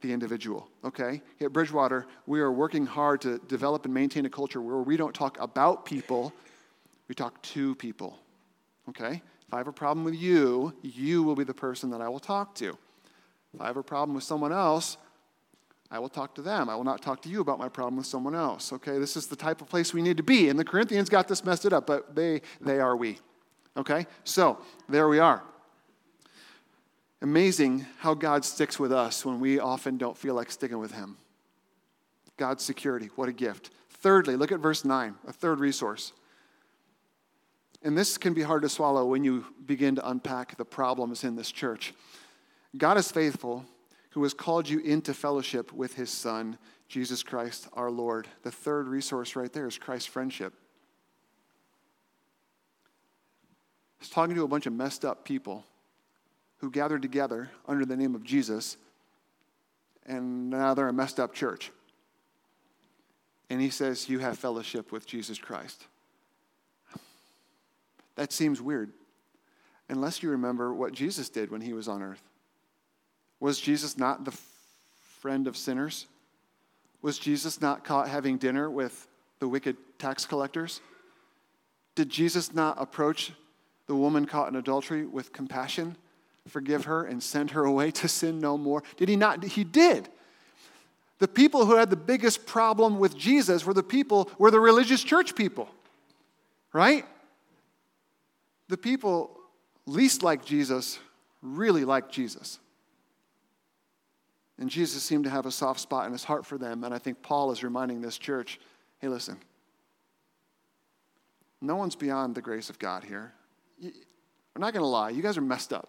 the 0.00 0.12
individual, 0.12 0.68
okay? 0.84 1.22
At 1.40 1.52
Bridgewater, 1.52 2.06
we 2.26 2.40
are 2.40 2.52
working 2.52 2.86
hard 2.86 3.20
to 3.22 3.38
develop 3.48 3.84
and 3.84 3.94
maintain 3.94 4.26
a 4.26 4.30
culture 4.30 4.60
where 4.60 4.78
we 4.78 4.96
don't 4.96 5.14
talk 5.14 5.38
about 5.40 5.84
people, 5.84 6.32
we 7.08 7.14
talk 7.14 7.40
to 7.42 7.74
people, 7.74 8.18
okay? 8.88 9.22
If 9.46 9.54
I 9.54 9.58
have 9.58 9.68
a 9.68 9.72
problem 9.72 10.04
with 10.04 10.14
you, 10.14 10.74
you 10.82 11.22
will 11.22 11.34
be 11.34 11.44
the 11.44 11.54
person 11.54 11.90
that 11.90 12.00
I 12.00 12.08
will 12.08 12.20
talk 12.20 12.54
to. 12.56 12.76
If 13.52 13.60
I 13.60 13.66
have 13.66 13.76
a 13.76 13.82
problem 13.82 14.14
with 14.14 14.24
someone 14.24 14.52
else, 14.52 14.96
I 15.90 15.98
will 15.98 16.08
talk 16.08 16.34
to 16.36 16.42
them. 16.42 16.68
I 16.68 16.76
will 16.76 16.84
not 16.84 17.02
talk 17.02 17.20
to 17.22 17.28
you 17.28 17.40
about 17.40 17.58
my 17.58 17.68
problem 17.68 17.96
with 17.96 18.06
someone 18.06 18.34
else. 18.34 18.72
Okay, 18.72 18.98
this 18.98 19.16
is 19.16 19.26
the 19.26 19.34
type 19.34 19.60
of 19.60 19.68
place 19.68 19.92
we 19.92 20.02
need 20.02 20.16
to 20.18 20.22
be. 20.22 20.48
And 20.48 20.58
the 20.58 20.64
Corinthians 20.64 21.08
got 21.08 21.26
this 21.26 21.44
messed 21.44 21.64
it 21.64 21.72
up, 21.72 21.86
but 21.86 22.14
they, 22.14 22.42
they 22.60 22.78
are 22.78 22.96
we. 22.96 23.18
Okay, 23.76 24.06
so 24.22 24.58
there 24.88 25.08
we 25.08 25.18
are. 25.18 25.42
Amazing 27.22 27.86
how 27.98 28.14
God 28.14 28.44
sticks 28.44 28.78
with 28.78 28.92
us 28.92 29.26
when 29.26 29.40
we 29.40 29.58
often 29.58 29.98
don't 29.98 30.16
feel 30.16 30.34
like 30.34 30.50
sticking 30.50 30.78
with 30.78 30.92
Him. 30.92 31.18
God's 32.38 32.64
security, 32.64 33.10
what 33.16 33.28
a 33.28 33.32
gift. 33.32 33.70
Thirdly, 33.90 34.36
look 34.36 34.52
at 34.52 34.60
verse 34.60 34.84
9, 34.84 35.14
a 35.26 35.32
third 35.32 35.60
resource. 35.60 36.14
And 37.82 37.96
this 37.96 38.16
can 38.16 38.32
be 38.32 38.42
hard 38.42 38.62
to 38.62 38.68
swallow 38.68 39.04
when 39.04 39.24
you 39.24 39.44
begin 39.66 39.96
to 39.96 40.08
unpack 40.08 40.56
the 40.56 40.64
problems 40.64 41.24
in 41.24 41.36
this 41.36 41.50
church. 41.50 41.92
God 42.76 42.96
is 42.96 43.10
faithful, 43.10 43.66
who 44.10 44.22
has 44.22 44.32
called 44.32 44.68
you 44.68 44.80
into 44.80 45.12
fellowship 45.12 45.72
with 45.72 45.94
his 45.94 46.10
Son, 46.10 46.56
Jesus 46.88 47.22
Christ 47.22 47.68
our 47.74 47.90
Lord. 47.90 48.28
The 48.42 48.50
third 48.50 48.88
resource 48.88 49.36
right 49.36 49.52
there 49.52 49.66
is 49.66 49.76
Christ's 49.76 50.08
friendship. 50.08 50.54
Was 53.98 54.08
talking 54.08 54.34
to 54.34 54.44
a 54.44 54.48
bunch 54.48 54.66
of 54.66 54.72
messed 54.72 55.04
up 55.04 55.24
people 55.26 55.64
who 56.60 56.70
gathered 56.70 57.02
together 57.02 57.50
under 57.66 57.84
the 57.84 57.96
name 57.96 58.14
of 58.14 58.22
Jesus, 58.22 58.76
and 60.06 60.50
now 60.50 60.74
they're 60.74 60.88
a 60.88 60.92
messed 60.92 61.18
up 61.18 61.34
church. 61.34 61.70
And 63.48 63.60
he 63.60 63.70
says, 63.70 64.08
You 64.08 64.20
have 64.20 64.38
fellowship 64.38 64.92
with 64.92 65.06
Jesus 65.06 65.38
Christ. 65.38 65.86
That 68.16 68.32
seems 68.32 68.60
weird, 68.60 68.92
unless 69.88 70.22
you 70.22 70.30
remember 70.30 70.74
what 70.74 70.92
Jesus 70.92 71.30
did 71.30 71.50
when 71.50 71.62
he 71.62 71.72
was 71.72 71.88
on 71.88 72.02
earth. 72.02 72.22
Was 73.40 73.58
Jesus 73.58 73.96
not 73.96 74.24
the 74.24 74.36
friend 75.20 75.46
of 75.46 75.56
sinners? 75.56 76.06
Was 77.00 77.18
Jesus 77.18 77.62
not 77.62 77.84
caught 77.84 78.08
having 78.08 78.36
dinner 78.36 78.68
with 78.68 79.08
the 79.38 79.48
wicked 79.48 79.76
tax 79.98 80.26
collectors? 80.26 80.80
Did 81.94 82.10
Jesus 82.10 82.52
not 82.52 82.80
approach 82.80 83.32
the 83.86 83.96
woman 83.96 84.26
caught 84.26 84.48
in 84.48 84.56
adultery 84.56 85.06
with 85.06 85.32
compassion, 85.32 85.96
forgive 86.48 86.84
her, 86.84 87.04
and 87.04 87.22
send 87.22 87.52
her 87.52 87.64
away 87.64 87.90
to 87.92 88.08
sin 88.08 88.40
no 88.40 88.56
more? 88.56 88.82
Did 88.96 89.08
he 89.08 89.16
not? 89.16 89.44
He 89.44 89.64
did. 89.64 90.08
The 91.18 91.28
people 91.28 91.66
who 91.66 91.76
had 91.76 91.90
the 91.90 91.96
biggest 91.96 92.46
problem 92.46 92.98
with 92.98 93.16
Jesus 93.16 93.64
were 93.66 93.74
the 93.74 93.82
people, 93.82 94.30
were 94.38 94.50
the 94.50 94.60
religious 94.60 95.02
church 95.02 95.36
people, 95.36 95.68
right? 96.72 97.04
The 98.68 98.78
people 98.78 99.38
least 99.86 100.22
like 100.22 100.44
Jesus 100.44 100.98
really 101.42 101.84
like 101.84 102.10
Jesus. 102.10 102.58
And 104.58 104.70
Jesus 104.70 105.02
seemed 105.02 105.24
to 105.24 105.30
have 105.30 105.46
a 105.46 105.50
soft 105.50 105.80
spot 105.80 106.06
in 106.06 106.12
his 106.12 106.24
heart 106.24 106.44
for 106.44 106.58
them. 106.58 106.84
And 106.84 106.94
I 106.94 106.98
think 106.98 107.22
Paul 107.22 107.50
is 107.50 107.62
reminding 107.62 108.00
this 108.00 108.18
church 108.18 108.60
hey, 109.00 109.08
listen, 109.08 109.38
no 111.62 111.76
one's 111.76 111.96
beyond 111.96 112.34
the 112.34 112.42
grace 112.42 112.68
of 112.68 112.78
God 112.78 113.02
here. 113.02 113.32
I'm 113.82 114.60
not 114.60 114.74
going 114.74 114.82
to 114.82 114.88
lie, 114.88 115.10
you 115.10 115.22
guys 115.22 115.38
are 115.38 115.42
messed 115.42 115.72
up. 115.72 115.88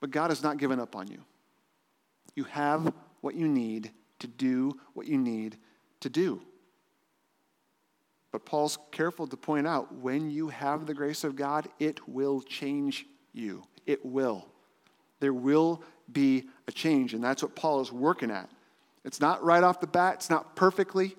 But 0.00 0.10
God 0.10 0.30
has 0.30 0.42
not 0.42 0.58
given 0.58 0.80
up 0.80 0.94
on 0.94 1.08
you. 1.08 1.24
You 2.34 2.44
have 2.44 2.92
what 3.20 3.34
you 3.34 3.48
need 3.48 3.90
to 4.18 4.26
do 4.26 4.78
what 4.94 5.06
you 5.06 5.18
need 5.18 5.56
to 6.00 6.08
do. 6.08 6.40
But 8.32 8.44
Paul's 8.44 8.78
careful 8.90 9.26
to 9.26 9.36
point 9.36 9.66
out 9.66 9.94
when 9.94 10.30
you 10.30 10.48
have 10.48 10.86
the 10.86 10.94
grace 10.94 11.24
of 11.24 11.36
God, 11.36 11.68
it 11.78 12.06
will 12.08 12.42
change 12.42 13.06
you. 13.32 13.64
It 13.86 14.04
will. 14.04 14.46
There 15.20 15.32
will 15.32 15.82
be 16.12 16.48
a 16.68 16.72
change. 16.72 17.14
And 17.14 17.24
that's 17.24 17.42
what 17.42 17.56
Paul 17.56 17.80
is 17.80 17.92
working 17.92 18.30
at. 18.30 18.50
It's 19.04 19.20
not 19.20 19.42
right 19.42 19.62
off 19.62 19.80
the 19.80 19.86
bat, 19.86 20.16
it's 20.16 20.30
not 20.30 20.56
perfectly. 20.56 21.16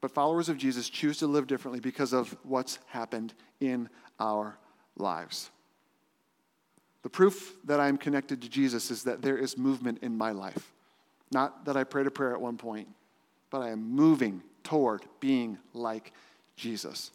But 0.00 0.10
followers 0.10 0.48
of 0.48 0.58
Jesus 0.58 0.88
choose 0.88 1.18
to 1.18 1.26
live 1.26 1.46
differently 1.46 1.80
because 1.80 2.12
of 2.12 2.36
what's 2.42 2.78
happened 2.86 3.34
in 3.60 3.88
our 4.18 4.58
lives. 4.96 5.50
The 7.02 7.10
proof 7.10 7.54
that 7.64 7.80
I'm 7.80 7.98
connected 7.98 8.40
to 8.42 8.48
Jesus 8.48 8.90
is 8.90 9.04
that 9.04 9.22
there 9.22 9.36
is 9.36 9.58
movement 9.58 9.98
in 10.02 10.16
my 10.16 10.30
life. 10.30 10.72
Not 11.32 11.64
that 11.64 11.76
I 11.76 11.84
prayed 11.84 12.06
a 12.06 12.10
prayer 12.10 12.32
at 12.32 12.40
one 12.40 12.56
point, 12.56 12.88
but 13.50 13.60
I 13.60 13.70
am 13.70 13.90
moving 13.90 14.42
toward 14.62 15.02
being 15.18 15.58
like 15.74 16.12
Jesus. 16.56 17.10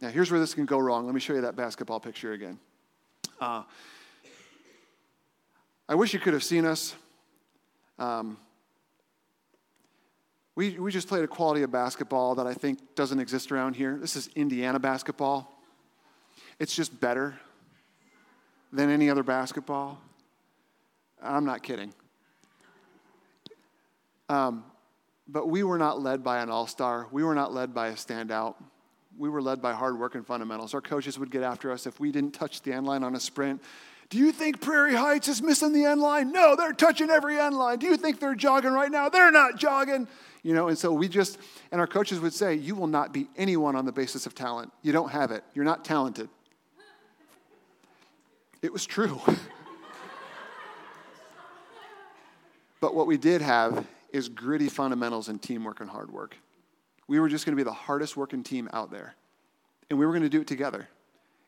Now, 0.00 0.08
here's 0.08 0.30
where 0.30 0.40
this 0.40 0.54
can 0.54 0.64
go 0.64 0.78
wrong. 0.78 1.06
Let 1.06 1.14
me 1.14 1.20
show 1.20 1.34
you 1.34 1.42
that 1.42 1.56
basketball 1.56 2.00
picture 2.00 2.32
again. 2.32 2.58
Uh, 3.40 3.62
I 5.88 5.94
wish 5.94 6.12
you 6.14 6.20
could 6.20 6.32
have 6.32 6.44
seen 6.44 6.64
us. 6.64 6.94
Um, 7.98 8.38
we, 10.56 10.78
we 10.78 10.90
just 10.90 11.06
played 11.06 11.22
a 11.22 11.28
quality 11.28 11.62
of 11.62 11.70
basketball 11.70 12.34
that 12.36 12.46
I 12.46 12.54
think 12.54 12.94
doesn't 12.94 13.20
exist 13.20 13.52
around 13.52 13.76
here. 13.76 13.98
This 14.00 14.16
is 14.16 14.28
Indiana 14.34 14.78
basketball. 14.78 15.52
It's 16.58 16.74
just 16.74 16.98
better 17.00 17.38
than 18.72 18.90
any 18.90 19.10
other 19.10 19.22
basketball. 19.22 20.00
I'm 21.22 21.44
not 21.44 21.62
kidding. 21.62 21.92
Um, 24.28 24.64
but 25.28 25.48
we 25.48 25.62
were 25.62 25.78
not 25.78 26.00
led 26.00 26.24
by 26.24 26.40
an 26.40 26.50
all 26.50 26.66
star. 26.66 27.06
We 27.10 27.24
were 27.24 27.34
not 27.34 27.52
led 27.52 27.74
by 27.74 27.88
a 27.88 27.94
standout. 27.94 28.54
We 29.18 29.28
were 29.28 29.42
led 29.42 29.60
by 29.60 29.72
hard 29.72 29.98
work 29.98 30.14
and 30.14 30.26
fundamentals. 30.26 30.72
Our 30.72 30.80
coaches 30.80 31.18
would 31.18 31.30
get 31.30 31.42
after 31.42 31.70
us 31.72 31.86
if 31.86 32.00
we 32.00 32.10
didn't 32.10 32.32
touch 32.32 32.62
the 32.62 32.72
end 32.72 32.86
line 32.86 33.02
on 33.02 33.14
a 33.14 33.20
sprint. 33.20 33.62
Do 34.08 34.18
you 34.18 34.32
think 34.32 34.60
Prairie 34.60 34.94
Heights 34.94 35.28
is 35.28 35.40
missing 35.40 35.72
the 35.72 35.84
end 35.84 36.00
line? 36.00 36.32
No, 36.32 36.56
they're 36.56 36.72
touching 36.72 37.10
every 37.10 37.38
end 37.38 37.56
line. 37.56 37.78
Do 37.78 37.86
you 37.86 37.96
think 37.96 38.18
they're 38.18 38.34
jogging 38.34 38.72
right 38.72 38.90
now? 38.90 39.08
They're 39.08 39.30
not 39.30 39.56
jogging. 39.56 40.08
You 40.42 40.54
know, 40.54 40.68
and 40.68 40.76
so 40.76 40.92
we 40.92 41.08
just, 41.08 41.38
and 41.70 41.80
our 41.80 41.86
coaches 41.86 42.18
would 42.18 42.32
say, 42.32 42.54
You 42.54 42.74
will 42.74 42.88
not 42.88 43.12
be 43.12 43.28
anyone 43.36 43.76
on 43.76 43.84
the 43.84 43.92
basis 43.92 44.26
of 44.26 44.34
talent. 44.34 44.72
You 44.82 44.92
don't 44.92 45.10
have 45.10 45.30
it. 45.30 45.44
You're 45.54 45.64
not 45.64 45.84
talented. 45.84 46.28
It 48.62 48.72
was 48.72 48.84
true. 48.84 49.20
but 52.80 52.94
what 52.94 53.06
we 53.06 53.16
did 53.16 53.40
have 53.42 53.86
is 54.12 54.28
gritty 54.28 54.68
fundamentals 54.68 55.28
and 55.28 55.40
teamwork 55.40 55.80
and 55.80 55.88
hard 55.88 56.10
work. 56.10 56.36
We 57.08 57.18
were 57.20 57.28
just 57.28 57.46
going 57.46 57.56
to 57.56 57.60
be 57.60 57.64
the 57.64 57.72
hardest 57.72 58.16
working 58.16 58.42
team 58.42 58.68
out 58.72 58.90
there. 58.90 59.14
And 59.88 59.98
we 59.98 60.06
were 60.06 60.12
going 60.12 60.22
to 60.22 60.28
do 60.28 60.42
it 60.42 60.46
together. 60.46 60.88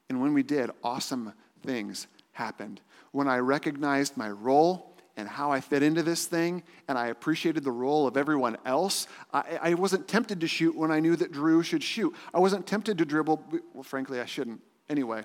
And 0.08 0.20
when 0.20 0.34
we 0.34 0.42
did, 0.42 0.70
awesome 0.82 1.32
things 1.64 2.06
happened. 2.32 2.80
When 3.12 3.28
I 3.28 3.38
recognized 3.38 4.16
my 4.16 4.30
role 4.30 4.96
and 5.16 5.28
how 5.28 5.52
I 5.52 5.60
fit 5.60 5.82
into 5.82 6.02
this 6.02 6.26
thing, 6.26 6.62
and 6.88 6.96
I 6.96 7.08
appreciated 7.08 7.64
the 7.64 7.70
role 7.70 8.06
of 8.06 8.16
everyone 8.16 8.56
else, 8.64 9.06
I, 9.32 9.58
I 9.62 9.74
wasn't 9.74 10.08
tempted 10.08 10.40
to 10.40 10.48
shoot 10.48 10.74
when 10.74 10.90
I 10.90 11.00
knew 11.00 11.14
that 11.16 11.30
Drew 11.30 11.62
should 11.62 11.82
shoot. 11.82 12.14
I 12.32 12.38
wasn't 12.38 12.66
tempted 12.66 12.98
to 12.98 13.04
dribble. 13.04 13.44
Well, 13.74 13.82
frankly, 13.82 14.20
I 14.20 14.24
shouldn't 14.24 14.62
anyway. 14.88 15.22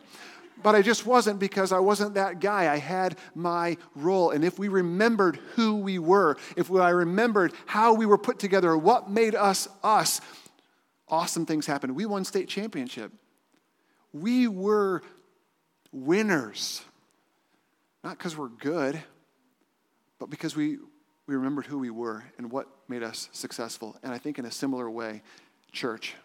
But 0.64 0.76
I 0.76 0.82
just 0.82 1.06
wasn't 1.06 1.40
because 1.40 1.72
I 1.72 1.80
wasn't 1.80 2.16
that 2.16 2.40
guy. 2.40 2.72
I 2.72 2.78
had 2.78 3.18
my 3.36 3.78
role. 3.96 4.32
And 4.32 4.44
if 4.44 4.58
we 4.58 4.68
remembered 4.68 5.38
who 5.56 5.78
we 5.78 6.00
were, 6.00 6.38
if 6.56 6.72
I 6.72 6.90
remembered 6.90 7.54
how 7.66 7.94
we 7.94 8.06
were 8.06 8.18
put 8.18 8.40
together, 8.40 8.78
what 8.78 9.10
made 9.10 9.36
us 9.36 9.68
us, 9.84 10.20
awesome 11.08 11.46
things 11.46 11.66
happened. 11.66 11.96
We 11.96 12.06
won 12.06 12.26
state 12.26 12.48
championship. 12.48 13.12
We 14.14 14.48
were 14.48 15.04
winners. 15.92 16.82
Not 18.04 18.18
because 18.18 18.38
we're 18.38 18.50
good, 18.50 19.02
but 20.20 20.30
because 20.30 20.56
we, 20.56 20.78
we 21.28 21.36
remembered 21.36 21.66
who 21.66 21.78
we 21.78 21.90
were 21.90 22.24
and 22.38 22.52
what 22.52 22.68
made 22.88 23.04
us 23.04 23.30
successful. 23.32 23.98
And 24.02 24.14
I 24.14 24.18
think 24.18 24.40
in 24.40 24.46
a 24.46 24.52
similar 24.52 24.90
way, 24.90 25.22
church, 25.72 26.16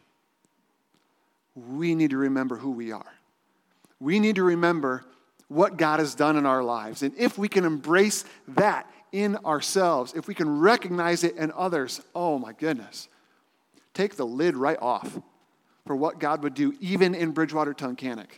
we 1.54 1.94
need 1.94 2.10
to 2.10 2.16
remember 2.16 2.56
who 2.56 2.70
we 2.70 2.92
are. 2.92 3.12
We 4.02 4.18
need 4.18 4.34
to 4.36 4.42
remember 4.42 5.04
what 5.46 5.76
God 5.76 6.00
has 6.00 6.14
done 6.14 6.36
in 6.36 6.44
our 6.44 6.62
lives. 6.62 7.02
And 7.02 7.14
if 7.16 7.38
we 7.38 7.48
can 7.48 7.64
embrace 7.64 8.24
that 8.48 8.90
in 9.12 9.36
ourselves, 9.36 10.14
if 10.14 10.26
we 10.26 10.34
can 10.34 10.58
recognize 10.58 11.22
it 11.22 11.36
in 11.36 11.52
others, 11.52 12.00
oh 12.14 12.38
my 12.38 12.52
goodness, 12.52 13.08
take 13.94 14.16
the 14.16 14.26
lid 14.26 14.56
right 14.56 14.78
off 14.80 15.20
for 15.86 15.94
what 15.94 16.18
God 16.18 16.42
would 16.42 16.54
do 16.54 16.74
even 16.80 17.14
in 17.14 17.30
Bridgewater 17.30 17.74
Tunkhannock 17.74 18.30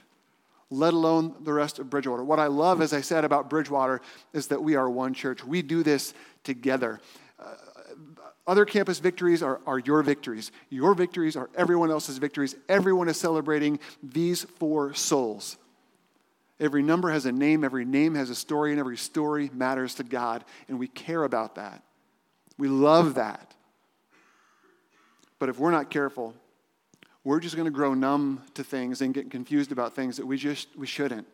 let 0.71 0.93
alone 0.93 1.35
the 1.41 1.53
rest 1.53 1.79
of 1.79 1.89
Bridgewater. 1.89 2.25
What 2.25 2.41
I 2.41 2.47
love, 2.47 2.81
as 2.81 2.93
I 2.93 3.01
said 3.01 3.25
about 3.25 3.49
Bridgewater, 3.49 4.01
is 4.33 4.49
that 4.49 4.63
we 4.63 4.75
are 4.75 4.91
one 4.91 5.15
church. 5.15 5.45
We 5.45 5.63
do 5.63 5.83
this 5.83 6.15
together. 6.43 7.01
Other 8.47 8.65
campus 8.65 8.99
victories 8.99 9.43
are, 9.43 9.61
are 9.67 9.79
your 9.79 10.03
victories. 10.03 10.53
Your 10.69 10.95
victories 10.95 11.35
are 11.35 11.49
everyone 11.55 11.91
else's 11.91 12.19
victories. 12.19 12.55
Everyone 12.69 13.09
is 13.09 13.19
celebrating 13.19 13.79
these 14.03 14.45
four 14.45 14.93
souls. 14.93 15.57
Every 16.61 16.83
number 16.83 17.11
has 17.11 17.27
a 17.27 17.33
name, 17.33 17.65
every 17.65 17.85
name 17.85 18.15
has 18.15 18.31
a 18.31 18.35
story, 18.35 18.71
and 18.71 18.79
every 18.79 18.97
story 18.97 19.51
matters 19.53 19.95
to 19.97 20.05
God, 20.05 20.45
and 20.69 20.79
we 20.79 20.87
care 20.87 21.25
about 21.25 21.57
that. 21.57 21.83
We 22.59 22.69
love 22.69 23.15
that. 23.15 23.55
But 25.39 25.49
if 25.49 25.59
we're 25.59 25.73
not 25.73 25.91
careful, 25.91 26.35
we're 27.25 27.41
just 27.41 27.57
going 27.57 27.67
to 27.67 27.73
grow 27.73 27.95
numb 27.95 28.43
to 28.55 28.63
things 28.63 29.01
and 29.01 29.13
get 29.13 29.31
confused 29.31 29.73
about 29.73 29.97
things 29.97 30.19
that 30.19 30.27
we 30.27 30.37
just 30.37 30.69
we 30.77 30.87
shouldn't. 30.87 31.27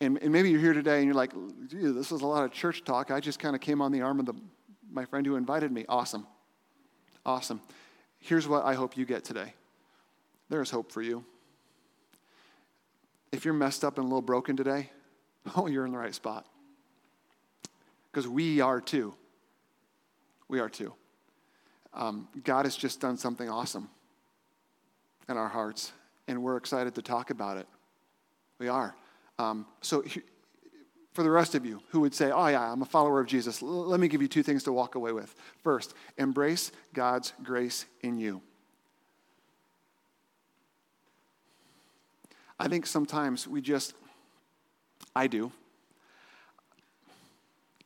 And, 0.00 0.18
and 0.20 0.30
maybe 0.30 0.50
you're 0.50 0.60
here 0.60 0.74
today 0.74 0.96
and 0.96 1.06
you're 1.06 1.14
like, 1.14 1.32
this 1.70 2.12
is 2.12 2.20
a 2.20 2.26
lot 2.26 2.44
of 2.44 2.52
church 2.52 2.84
talk. 2.84 3.10
I 3.10 3.20
just 3.20 3.38
kind 3.38 3.54
of 3.54 3.62
came 3.62 3.80
on 3.80 3.92
the 3.92 4.02
arm 4.02 4.20
of 4.20 4.26
the, 4.26 4.34
my 4.90 5.04
friend 5.04 5.26
who 5.26 5.36
invited 5.36 5.72
me. 5.72 5.84
Awesome. 5.88 6.26
Awesome. 7.24 7.60
Here's 8.18 8.46
what 8.48 8.64
I 8.64 8.74
hope 8.74 8.96
you 8.96 9.04
get 9.04 9.24
today 9.24 9.54
there 10.48 10.62
is 10.62 10.70
hope 10.70 10.92
for 10.92 11.02
you. 11.02 11.24
If 13.32 13.44
you're 13.44 13.54
messed 13.54 13.84
up 13.84 13.98
and 13.98 14.04
a 14.04 14.08
little 14.08 14.22
broken 14.22 14.56
today, 14.56 14.90
oh, 15.56 15.66
you're 15.66 15.84
in 15.84 15.92
the 15.92 15.98
right 15.98 16.14
spot. 16.14 16.46
Because 18.10 18.28
we 18.28 18.60
are 18.60 18.80
too. 18.80 19.14
We 20.48 20.60
are 20.60 20.68
too. 20.68 20.94
Um, 21.92 22.28
God 22.44 22.64
has 22.66 22.76
just 22.76 23.00
done 23.00 23.16
something 23.16 23.48
awesome 23.48 23.88
in 25.28 25.36
our 25.36 25.48
hearts, 25.48 25.92
and 26.28 26.42
we're 26.42 26.56
excited 26.56 26.94
to 26.94 27.02
talk 27.02 27.30
about 27.30 27.56
it. 27.56 27.66
We 28.58 28.68
are. 28.68 28.94
Um, 29.38 29.66
so, 29.80 30.04
for 31.16 31.22
the 31.22 31.30
rest 31.30 31.54
of 31.54 31.64
you 31.64 31.82
who 31.88 32.00
would 32.00 32.14
say, 32.14 32.30
Oh, 32.30 32.46
yeah, 32.46 32.70
I'm 32.70 32.82
a 32.82 32.86
follower 32.86 33.20
of 33.20 33.26
Jesus, 33.26 33.62
l- 33.62 33.86
let 33.86 33.98
me 33.98 34.06
give 34.06 34.20
you 34.22 34.28
two 34.28 34.42
things 34.42 34.62
to 34.64 34.72
walk 34.72 34.94
away 34.94 35.12
with. 35.12 35.34
First, 35.64 35.94
embrace 36.18 36.70
God's 36.92 37.32
grace 37.42 37.86
in 38.02 38.18
you. 38.18 38.42
I 42.60 42.68
think 42.68 42.86
sometimes 42.86 43.48
we 43.48 43.60
just, 43.62 43.94
I 45.14 45.26
do. 45.26 45.50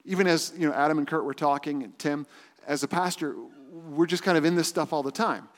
Even 0.04 0.26
as 0.26 0.52
you 0.56 0.68
know, 0.68 0.74
Adam 0.74 0.98
and 0.98 1.06
Kurt 1.06 1.24
were 1.24 1.34
talking, 1.34 1.84
and 1.84 1.96
Tim, 1.98 2.26
as 2.66 2.82
a 2.82 2.88
pastor, 2.88 3.36
we're 3.70 4.06
just 4.06 4.24
kind 4.24 4.36
of 4.36 4.44
in 4.44 4.56
this 4.56 4.68
stuff 4.68 4.92
all 4.92 5.02
the 5.02 5.12
time. 5.12 5.48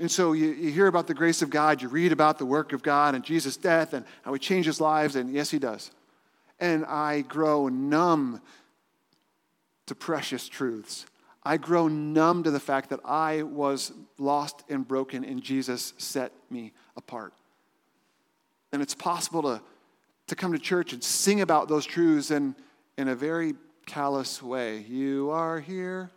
And 0.00 0.10
so 0.10 0.32
you, 0.32 0.48
you 0.48 0.70
hear 0.72 0.88
about 0.88 1.06
the 1.06 1.14
grace 1.14 1.42
of 1.42 1.50
God, 1.50 1.80
you 1.80 1.88
read 1.88 2.10
about 2.12 2.38
the 2.38 2.46
work 2.46 2.72
of 2.72 2.82
God 2.82 3.14
and 3.14 3.24
Jesus' 3.24 3.56
death 3.56 3.94
and 3.94 4.04
how 4.22 4.32
he 4.32 4.38
changes 4.38 4.80
lives, 4.80 5.14
and 5.14 5.32
yes, 5.32 5.50
he 5.50 5.58
does. 5.58 5.92
And 6.60 6.84
I 6.84 7.20
grow 7.22 7.68
numb 7.68 8.40
to 9.86 9.94
precious 9.94 10.48
truths. 10.48 11.06
I 11.42 11.56
grow 11.56 11.88
numb 11.88 12.42
to 12.42 12.50
the 12.50 12.60
fact 12.60 12.90
that 12.90 13.00
I 13.04 13.42
was 13.42 13.92
lost 14.18 14.64
and 14.68 14.86
broken, 14.86 15.24
and 15.24 15.42
Jesus 15.42 15.94
set 15.96 16.32
me 16.50 16.72
apart. 16.96 17.32
And 18.72 18.82
it's 18.82 18.94
possible 18.94 19.42
to, 19.42 19.62
to 20.26 20.36
come 20.36 20.52
to 20.52 20.58
church 20.58 20.92
and 20.92 21.02
sing 21.02 21.40
about 21.40 21.68
those 21.68 21.86
truths 21.86 22.30
in, 22.30 22.54
in 22.98 23.08
a 23.08 23.14
very 23.14 23.54
callous 23.86 24.42
way. 24.42 24.78
You 24.80 25.30
are 25.30 25.58
here, 25.58 26.10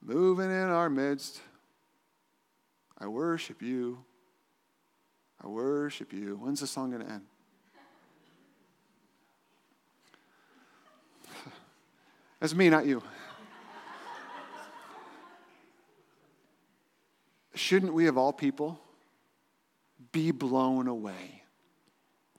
moving 0.00 0.50
in 0.50 0.68
our 0.68 0.90
midst. 0.90 1.40
I 2.98 3.06
worship 3.06 3.62
you. 3.62 4.04
I 5.42 5.46
worship 5.46 6.12
you. 6.12 6.36
When's 6.40 6.60
the 6.60 6.66
song 6.66 6.90
going 6.90 7.04
to 7.04 7.12
end? 7.12 7.22
That's 12.42 12.56
me, 12.56 12.68
not 12.70 12.86
you. 12.86 13.00
Shouldn't 17.54 17.94
we, 17.94 18.08
of 18.08 18.18
all 18.18 18.32
people, 18.32 18.80
be 20.10 20.32
blown 20.32 20.88
away 20.88 21.44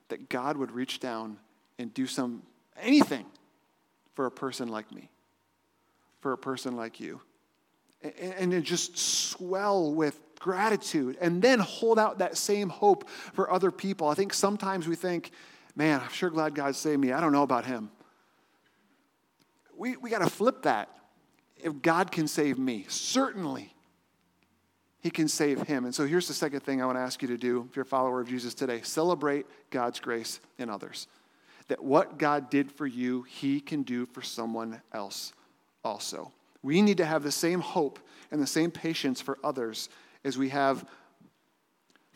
that 0.10 0.28
God 0.28 0.58
would 0.58 0.74
reach 0.74 1.00
down 1.00 1.38
and 1.80 1.94
do 1.94 2.06
some 2.06 2.44
anything 2.82 3.26
for 4.14 4.26
a 4.26 4.32
person 4.32 4.68
like 4.68 4.92
me, 4.92 5.10
for 6.20 6.34
a 6.34 6.38
person 6.38 6.76
like 6.76 7.00
you, 7.00 7.22
and, 8.20 8.54
and 8.54 8.66
just 8.66 8.98
swell 8.98 9.94
with 9.94 10.20
gratitude 10.38 11.18
and 11.22 11.42
then 11.42 11.60
hold 11.60 11.98
out 11.98 12.18
that 12.18 12.36
same 12.36 12.68
hope 12.68 13.10
for 13.10 13.50
other 13.50 13.72
people. 13.72 14.10
I 14.10 14.16
think 14.16 14.34
sometimes 14.34 14.86
we 14.86 14.98
think, 14.98 15.32
man, 15.78 16.02
I'm 16.02 16.12
sure 16.12 16.30
glad 16.30 16.56
God 16.56 16.76
saved 16.76 17.00
me. 17.00 17.14
I 17.14 17.22
don't 17.22 17.32
know 17.32 17.44
about 17.44 17.64
him. 17.64 17.90
We, 19.78 19.98
we 19.98 20.10
got 20.10 20.20
to 20.20 20.30
flip 20.30 20.64
that. 20.64 20.90
If 21.58 21.82
God 21.82 22.12
can 22.12 22.28
save 22.28 22.58
me, 22.58 22.86
certainly 22.90 23.74
he 25.00 25.12
can 25.12 25.28
save 25.28 25.62
him. 25.64 25.86
And 25.86 25.94
so 25.94 26.06
here's 26.06 26.28
the 26.28 26.34
second 26.34 26.62
thing 26.62 26.82
I 26.82 26.86
want 26.86 26.98
to 26.98 27.02
ask 27.02 27.22
you 27.22 27.28
to 27.28 27.38
do 27.38 27.68
if 27.70 27.76
you're 27.76 27.84
a 27.84 27.86
follower 27.86 28.22
of 28.22 28.30
Jesus 28.30 28.54
today 28.54 28.82
celebrate 28.84 29.46
God's 29.70 30.00
grace 30.00 30.40
in 30.58 30.70
others. 30.70 31.08
That 31.68 31.84
what 31.84 32.18
God 32.18 32.50
did 32.50 32.72
for 32.72 32.86
you, 32.86 33.24
he 33.24 33.60
can 33.60 33.84
do 33.84 34.06
for 34.06 34.22
someone 34.22 34.82
else 34.94 35.34
also. 35.84 36.32
We 36.62 36.82
need 36.82 36.98
to 36.98 37.06
have 37.06 37.24
the 37.24 37.32
same 37.32 37.60
hope 37.60 38.00
and 38.32 38.42
the 38.42 38.48
same 38.48 38.72
patience 38.72 39.22
for 39.22 39.38
others 39.44 39.90
as 40.24 40.38
we 40.38 40.50
have 40.50 40.86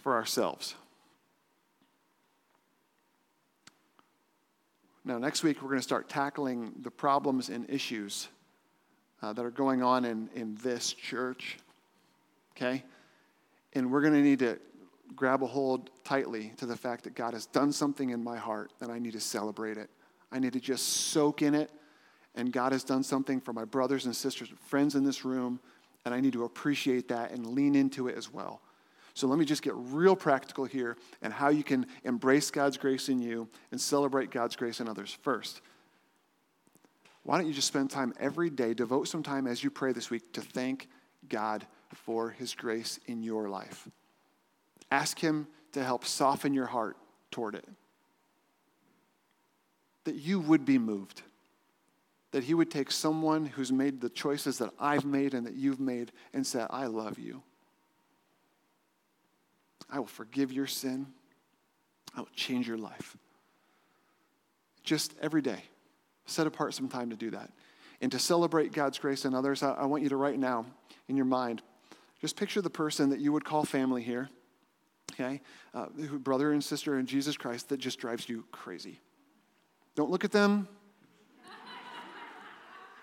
for 0.02 0.16
ourselves. 0.16 0.76
Now, 5.08 5.18
next 5.18 5.42
week, 5.42 5.62
we're 5.62 5.70
going 5.70 5.80
to 5.80 5.84
start 5.84 6.10
tackling 6.10 6.74
the 6.82 6.92
problems 6.92 7.48
and 7.48 7.66
issues 7.70 8.28
uh, 9.22 9.32
that 9.32 9.46
are 9.46 9.52
going 9.52 9.82
on 9.82 10.04
in, 10.04 10.30
in 10.36 10.58
this 10.62 10.92
church. 10.92 11.60
Okay? 12.52 12.84
And 13.72 13.90
we're 13.90 14.02
going 14.02 14.16
to 14.16 14.22
need 14.22 14.40
to 14.40 14.60
grab 15.16 15.44
a 15.44 15.48
hold 15.48 15.92
tightly 16.04 16.52
to 16.58 16.66
the 16.66 16.76
fact 16.76 17.06
that 17.06 17.16
God 17.16 17.34
has 17.34 17.46
done 17.46 17.72
something 17.72 18.10
in 18.10 18.22
my 18.22 18.36
heart 18.36 18.74
and 18.82 18.92
I 18.92 19.00
need 19.00 19.14
to 19.14 19.22
celebrate 19.22 19.78
it. 19.78 19.90
I 20.30 20.40
need 20.40 20.52
to 20.52 20.60
just 20.60 20.86
soak 20.86 21.42
in 21.42 21.56
it. 21.56 21.72
And 22.36 22.52
God 22.52 22.74
has 22.74 22.84
done 22.84 23.02
something 23.02 23.40
for 23.40 23.54
my 23.54 23.64
brothers 23.64 24.08
and 24.08 24.14
sisters, 24.14 24.50
friends 24.66 24.94
in 24.96 25.06
this 25.06 25.24
room 25.24 25.62
and 26.04 26.14
I 26.14 26.20
need 26.20 26.34
to 26.34 26.44
appreciate 26.44 27.08
that 27.08 27.32
and 27.32 27.48
lean 27.48 27.76
into 27.76 28.10
it 28.10 28.18
as 28.18 28.30
well. 28.30 28.60
So 29.18 29.26
let 29.26 29.40
me 29.40 29.46
just 29.46 29.64
get 29.64 29.74
real 29.76 30.16
practical 30.16 30.66
here 30.66 30.96
and 31.24 31.34
how 31.34 31.50
you 31.50 31.64
can 31.64 31.88
embrace 32.04 32.52
God's 32.52 32.78
grace 32.78 33.10
in 33.10 33.20
you 33.20 33.50
and 33.72 33.82
celebrate 33.82 34.30
God's 34.30 34.56
grace 34.56 34.80
in 34.80 34.88
others. 34.88 35.18
First, 35.24 35.62
why 37.24 37.40
don't 37.40 37.48
you 37.48 37.54
just 37.54 37.68
spend 37.68 37.90
time 37.90 38.14
every 38.20 38.52
day, 38.52 38.76
devote 38.76 39.08
some 39.08 39.24
time 39.24 39.48
as 39.48 39.64
you 39.64 39.72
pray 39.72 39.92
this 39.92 40.12
week 40.12 40.34
to 40.34 40.42
thank 40.42 40.88
God 41.28 41.66
for 41.96 42.30
his 42.30 42.54
grace 42.54 43.00
in 43.08 43.24
your 43.24 43.50
life. 43.50 43.88
Ask 44.92 45.18
him 45.18 45.48
to 45.72 45.84
help 45.84 46.06
soften 46.06 46.54
your 46.54 46.68
heart 46.68 46.96
toward 47.32 47.56
it. 47.56 47.68
That 50.04 50.14
you 50.14 50.40
would 50.42 50.64
be 50.64 50.78
moved 50.78 51.24
that 52.32 52.44
he 52.44 52.54
would 52.54 52.70
take 52.70 52.92
someone 52.92 53.46
who's 53.46 53.72
made 53.72 54.02
the 54.02 54.10
choices 54.10 54.58
that 54.60 54.72
I've 54.78 55.06
made 55.06 55.34
and 55.34 55.48
that 55.48 55.56
you've 55.56 55.80
made 55.80 56.12
and 56.34 56.46
say, 56.46 56.68
I 56.70 56.86
love 56.86 57.18
you. 57.18 57.42
I 59.90 60.00
will 60.00 60.08
forgive 60.08 60.52
your 60.52 60.68
sin. 60.68 61.08
I 62.16 62.22
will 62.22 62.30
change 62.36 62.68
your 62.68 62.78
life. 62.78 63.16
Just 64.84 65.14
every 65.22 65.42
day, 65.42 65.64
set 66.26 66.48
apart 66.48 66.74
some 66.74 66.88
time 66.88 67.10
to 67.10 67.16
do 67.16 67.32
that. 67.32 67.52
And 68.02 68.12
to 68.12 68.20
celebrate 68.20 68.74
God's 68.74 69.00
grace 69.00 69.26
in 69.26 69.34
others, 69.34 69.64
I, 69.64 69.74
I 69.74 69.86
want 69.86 70.04
you 70.04 70.10
to 70.10 70.18
right 70.18 70.38
now 70.38 70.66
in 71.08 71.16
your 71.16 71.26
mind, 71.26 71.62
just 72.22 72.36
picture 72.36 72.62
the 72.62 72.70
person 72.70 73.10
that 73.10 73.20
you 73.20 73.32
would 73.32 73.46
call 73.46 73.64
family 73.64 74.02
here, 74.02 74.30
okay? 75.14 75.42
Uh, 75.74 75.88
brother 76.20 76.52
and 76.52 76.64
sister 76.64 77.00
in 77.00 77.06
Jesus 77.06 77.38
Christ 77.38 77.70
that 77.70 77.78
just 77.78 78.00
drives 78.00 78.28
you 78.28 78.46
crazy. 78.52 79.00
Don't 79.96 80.10
look 80.10 80.24
at 80.24 80.32
them, 80.32 80.68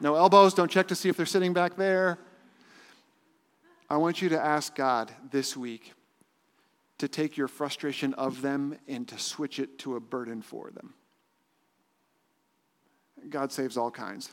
no 0.00 0.16
elbows, 0.16 0.54
don't 0.54 0.70
check 0.70 0.88
to 0.88 0.94
see 0.94 1.08
if 1.08 1.16
they're 1.16 1.26
sitting 1.26 1.52
back 1.52 1.76
there. 1.76 2.18
I 3.88 3.96
want 3.96 4.20
you 4.20 4.28
to 4.30 4.40
ask 4.40 4.74
God 4.74 5.12
this 5.30 5.56
week 5.56 5.92
to 6.98 7.08
take 7.08 7.36
your 7.36 7.48
frustration 7.48 8.14
of 8.14 8.42
them 8.42 8.78
and 8.86 9.06
to 9.08 9.18
switch 9.18 9.58
it 9.58 9.78
to 9.80 9.96
a 9.96 10.00
burden 10.00 10.42
for 10.42 10.70
them. 10.70 10.94
God 13.28 13.52
saves 13.52 13.76
all 13.76 13.90
kinds. 13.90 14.30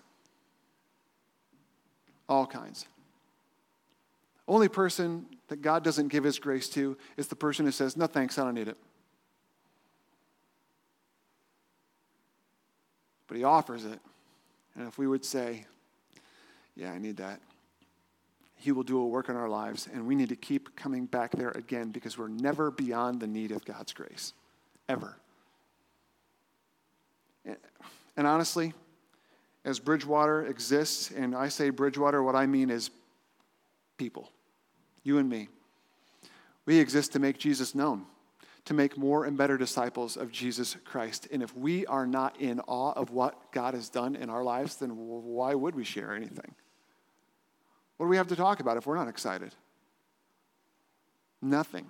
All 2.27 2.45
kinds. 2.45 2.85
Only 4.47 4.67
person 4.67 5.25
that 5.47 5.61
God 5.61 5.83
doesn't 5.83 6.09
give 6.09 6.23
his 6.23 6.39
grace 6.39 6.67
to 6.69 6.97
is 7.17 7.27
the 7.27 7.35
person 7.35 7.65
who 7.65 7.71
says, 7.71 7.95
No 7.95 8.07
thanks, 8.07 8.37
I 8.37 8.43
don't 8.43 8.53
need 8.53 8.67
it. 8.67 8.77
But 13.27 13.37
he 13.37 13.43
offers 13.43 13.85
it. 13.85 13.99
And 14.75 14.87
if 14.87 14.97
we 14.97 15.07
would 15.07 15.23
say, 15.23 15.65
Yeah, 16.75 16.91
I 16.91 16.97
need 16.97 17.17
that, 17.17 17.39
He 18.61 18.71
will 18.71 18.83
do 18.83 18.99
a 18.99 19.07
work 19.07 19.29
in 19.29 19.35
our 19.35 19.49
lives. 19.49 19.87
And 19.91 20.05
we 20.05 20.15
need 20.15 20.29
to 20.29 20.35
keep 20.35 20.75
coming 20.75 21.05
back 21.05 21.31
there 21.31 21.49
again 21.49 21.91
because 21.91 22.17
we're 22.17 22.27
never 22.27 22.71
beyond 22.71 23.19
the 23.19 23.27
need 23.27 23.51
of 23.51 23.65
God's 23.65 23.93
grace. 23.93 24.33
Ever. 24.87 25.17
And 28.17 28.27
honestly, 28.27 28.73
as 29.65 29.79
Bridgewater 29.79 30.45
exists, 30.45 31.11
and 31.11 31.35
I 31.35 31.49
say 31.49 31.69
Bridgewater, 31.69 32.21
what 32.21 32.35
I 32.35 32.45
mean 32.45 32.69
is 32.69 32.91
people, 33.97 34.31
you 35.03 35.17
and 35.17 35.29
me. 35.29 35.47
We 36.65 36.77
exist 36.77 37.13
to 37.13 37.19
make 37.19 37.37
Jesus 37.37 37.73
known 37.73 38.05
to 38.65 38.73
make 38.73 38.97
more 38.97 39.25
and 39.25 39.37
better 39.37 39.57
disciples 39.57 40.17
of 40.17 40.31
Jesus 40.31 40.77
Christ. 40.85 41.27
And 41.31 41.41
if 41.41 41.55
we 41.55 41.85
are 41.87 42.05
not 42.05 42.39
in 42.39 42.59
awe 42.61 42.93
of 42.93 43.09
what 43.09 43.51
God 43.51 43.73
has 43.73 43.89
done 43.89 44.15
in 44.15 44.29
our 44.29 44.43
lives, 44.43 44.75
then 44.75 44.91
why 44.95 45.55
would 45.55 45.75
we 45.75 45.83
share 45.83 46.13
anything? 46.13 46.53
What 48.01 48.07
do 48.07 48.09
we 48.09 48.17
have 48.17 48.29
to 48.29 48.35
talk 48.35 48.61
about 48.61 48.77
if 48.77 48.87
we're 48.87 48.95
not 48.95 49.07
excited? 49.07 49.53
Nothing. 51.39 51.85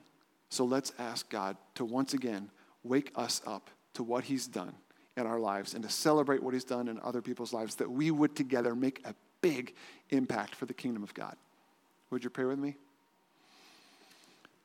So 0.50 0.66
let's 0.66 0.92
ask 1.00 1.30
God 1.30 1.56
to 1.76 1.86
once 1.86 2.14
again 2.14 2.50
wake 2.84 3.14
us 3.16 3.42
up 3.48 3.70
to 3.94 4.04
what 4.04 4.26
He's 4.26 4.46
done 4.46 4.76
in 5.16 5.26
our 5.26 5.40
lives 5.40 5.74
and 5.74 5.82
to 5.84 5.90
celebrate 5.90 6.44
what 6.44 6.54
He's 6.54 6.66
done 6.66 6.90
in 6.90 7.00
other 7.02 7.22
people's 7.22 7.54
lives, 7.54 7.76
that 7.76 7.90
we 7.90 8.12
would 8.12 8.36
together 8.36 8.76
make 8.76 9.00
a 9.08 9.16
big 9.40 9.74
impact 10.10 10.54
for 10.54 10.66
the 10.66 10.74
kingdom 10.74 11.02
of 11.02 11.14
God. 11.14 11.38
Would 12.10 12.26
you 12.26 12.30
pray 12.30 12.44
with 12.44 12.60
me? 12.60 12.76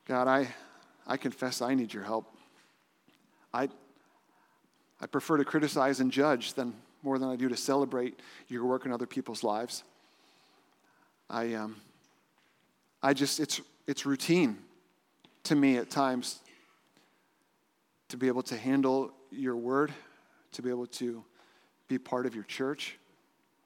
God, 0.05 0.27
I, 0.27 0.49
I 1.07 1.15
confess 1.15 1.61
I 1.61 1.75
need 1.75 1.93
your 1.93 2.03
help. 2.03 2.27
I, 3.53 3.69
I 4.99 5.05
prefer 5.05 5.37
to 5.37 5.45
criticize 5.45 6.01
and 6.01 6.11
judge 6.11 6.55
than 6.55 6.73
more 7.03 7.17
than 7.17 7.29
I 7.29 7.37
do 7.37 7.47
to 7.47 7.55
celebrate 7.55 8.19
your 8.49 8.65
work 8.65 8.85
in 8.85 8.91
other 8.91 9.07
people's 9.07 9.45
lives. 9.45 9.85
I, 11.29 11.53
um, 11.53 11.75
I 13.01 13.13
just, 13.13 13.39
it's, 13.39 13.61
it's 13.85 14.05
routine 14.05 14.57
to 15.43 15.55
me 15.55 15.77
at 15.77 15.89
times 15.89 16.39
to 18.09 18.17
be 18.17 18.27
able 18.27 18.43
to 18.43 18.57
handle 18.57 19.11
your 19.31 19.55
word, 19.55 19.93
to 20.53 20.61
be 20.61 20.69
able 20.69 20.87
to 20.87 21.23
be 21.87 21.97
part 21.97 22.25
of 22.25 22.35
your 22.35 22.45
church, 22.45 22.97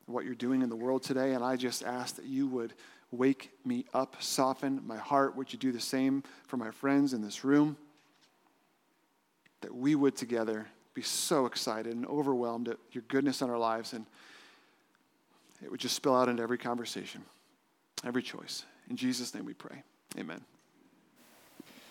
what 0.05 0.25
you're 0.25 0.35
doing 0.35 0.61
in 0.61 0.69
the 0.69 0.75
world 0.75 1.03
today. 1.03 1.33
And 1.33 1.43
I 1.43 1.55
just 1.55 1.83
ask 1.83 2.15
that 2.15 2.25
you 2.25 2.47
would 2.47 2.73
wake 3.11 3.51
me 3.65 3.85
up, 3.93 4.15
soften 4.21 4.81
my 4.85 4.97
heart. 4.97 5.35
Would 5.35 5.53
you 5.53 5.59
do 5.59 5.71
the 5.71 5.79
same 5.79 6.23
for 6.47 6.57
my 6.57 6.71
friends 6.71 7.13
in 7.13 7.21
this 7.21 7.43
room? 7.43 7.77
That 9.61 9.75
we 9.75 9.95
would 9.95 10.15
together 10.15 10.67
be 10.93 11.01
so 11.01 11.45
excited 11.45 11.93
and 11.93 12.05
overwhelmed 12.05 12.67
at 12.67 12.77
your 12.91 13.03
goodness 13.07 13.41
in 13.41 13.49
our 13.49 13.57
lives, 13.57 13.93
and 13.93 14.05
it 15.63 15.69
would 15.69 15.79
just 15.79 15.95
spill 15.95 16.15
out 16.15 16.27
into 16.27 16.41
every 16.41 16.57
conversation, 16.57 17.21
every 18.05 18.21
choice. 18.21 18.65
In 18.89 18.95
Jesus' 18.95 19.33
name 19.33 19.45
we 19.45 19.53
pray. 19.53 19.83
Amen. 20.17 20.41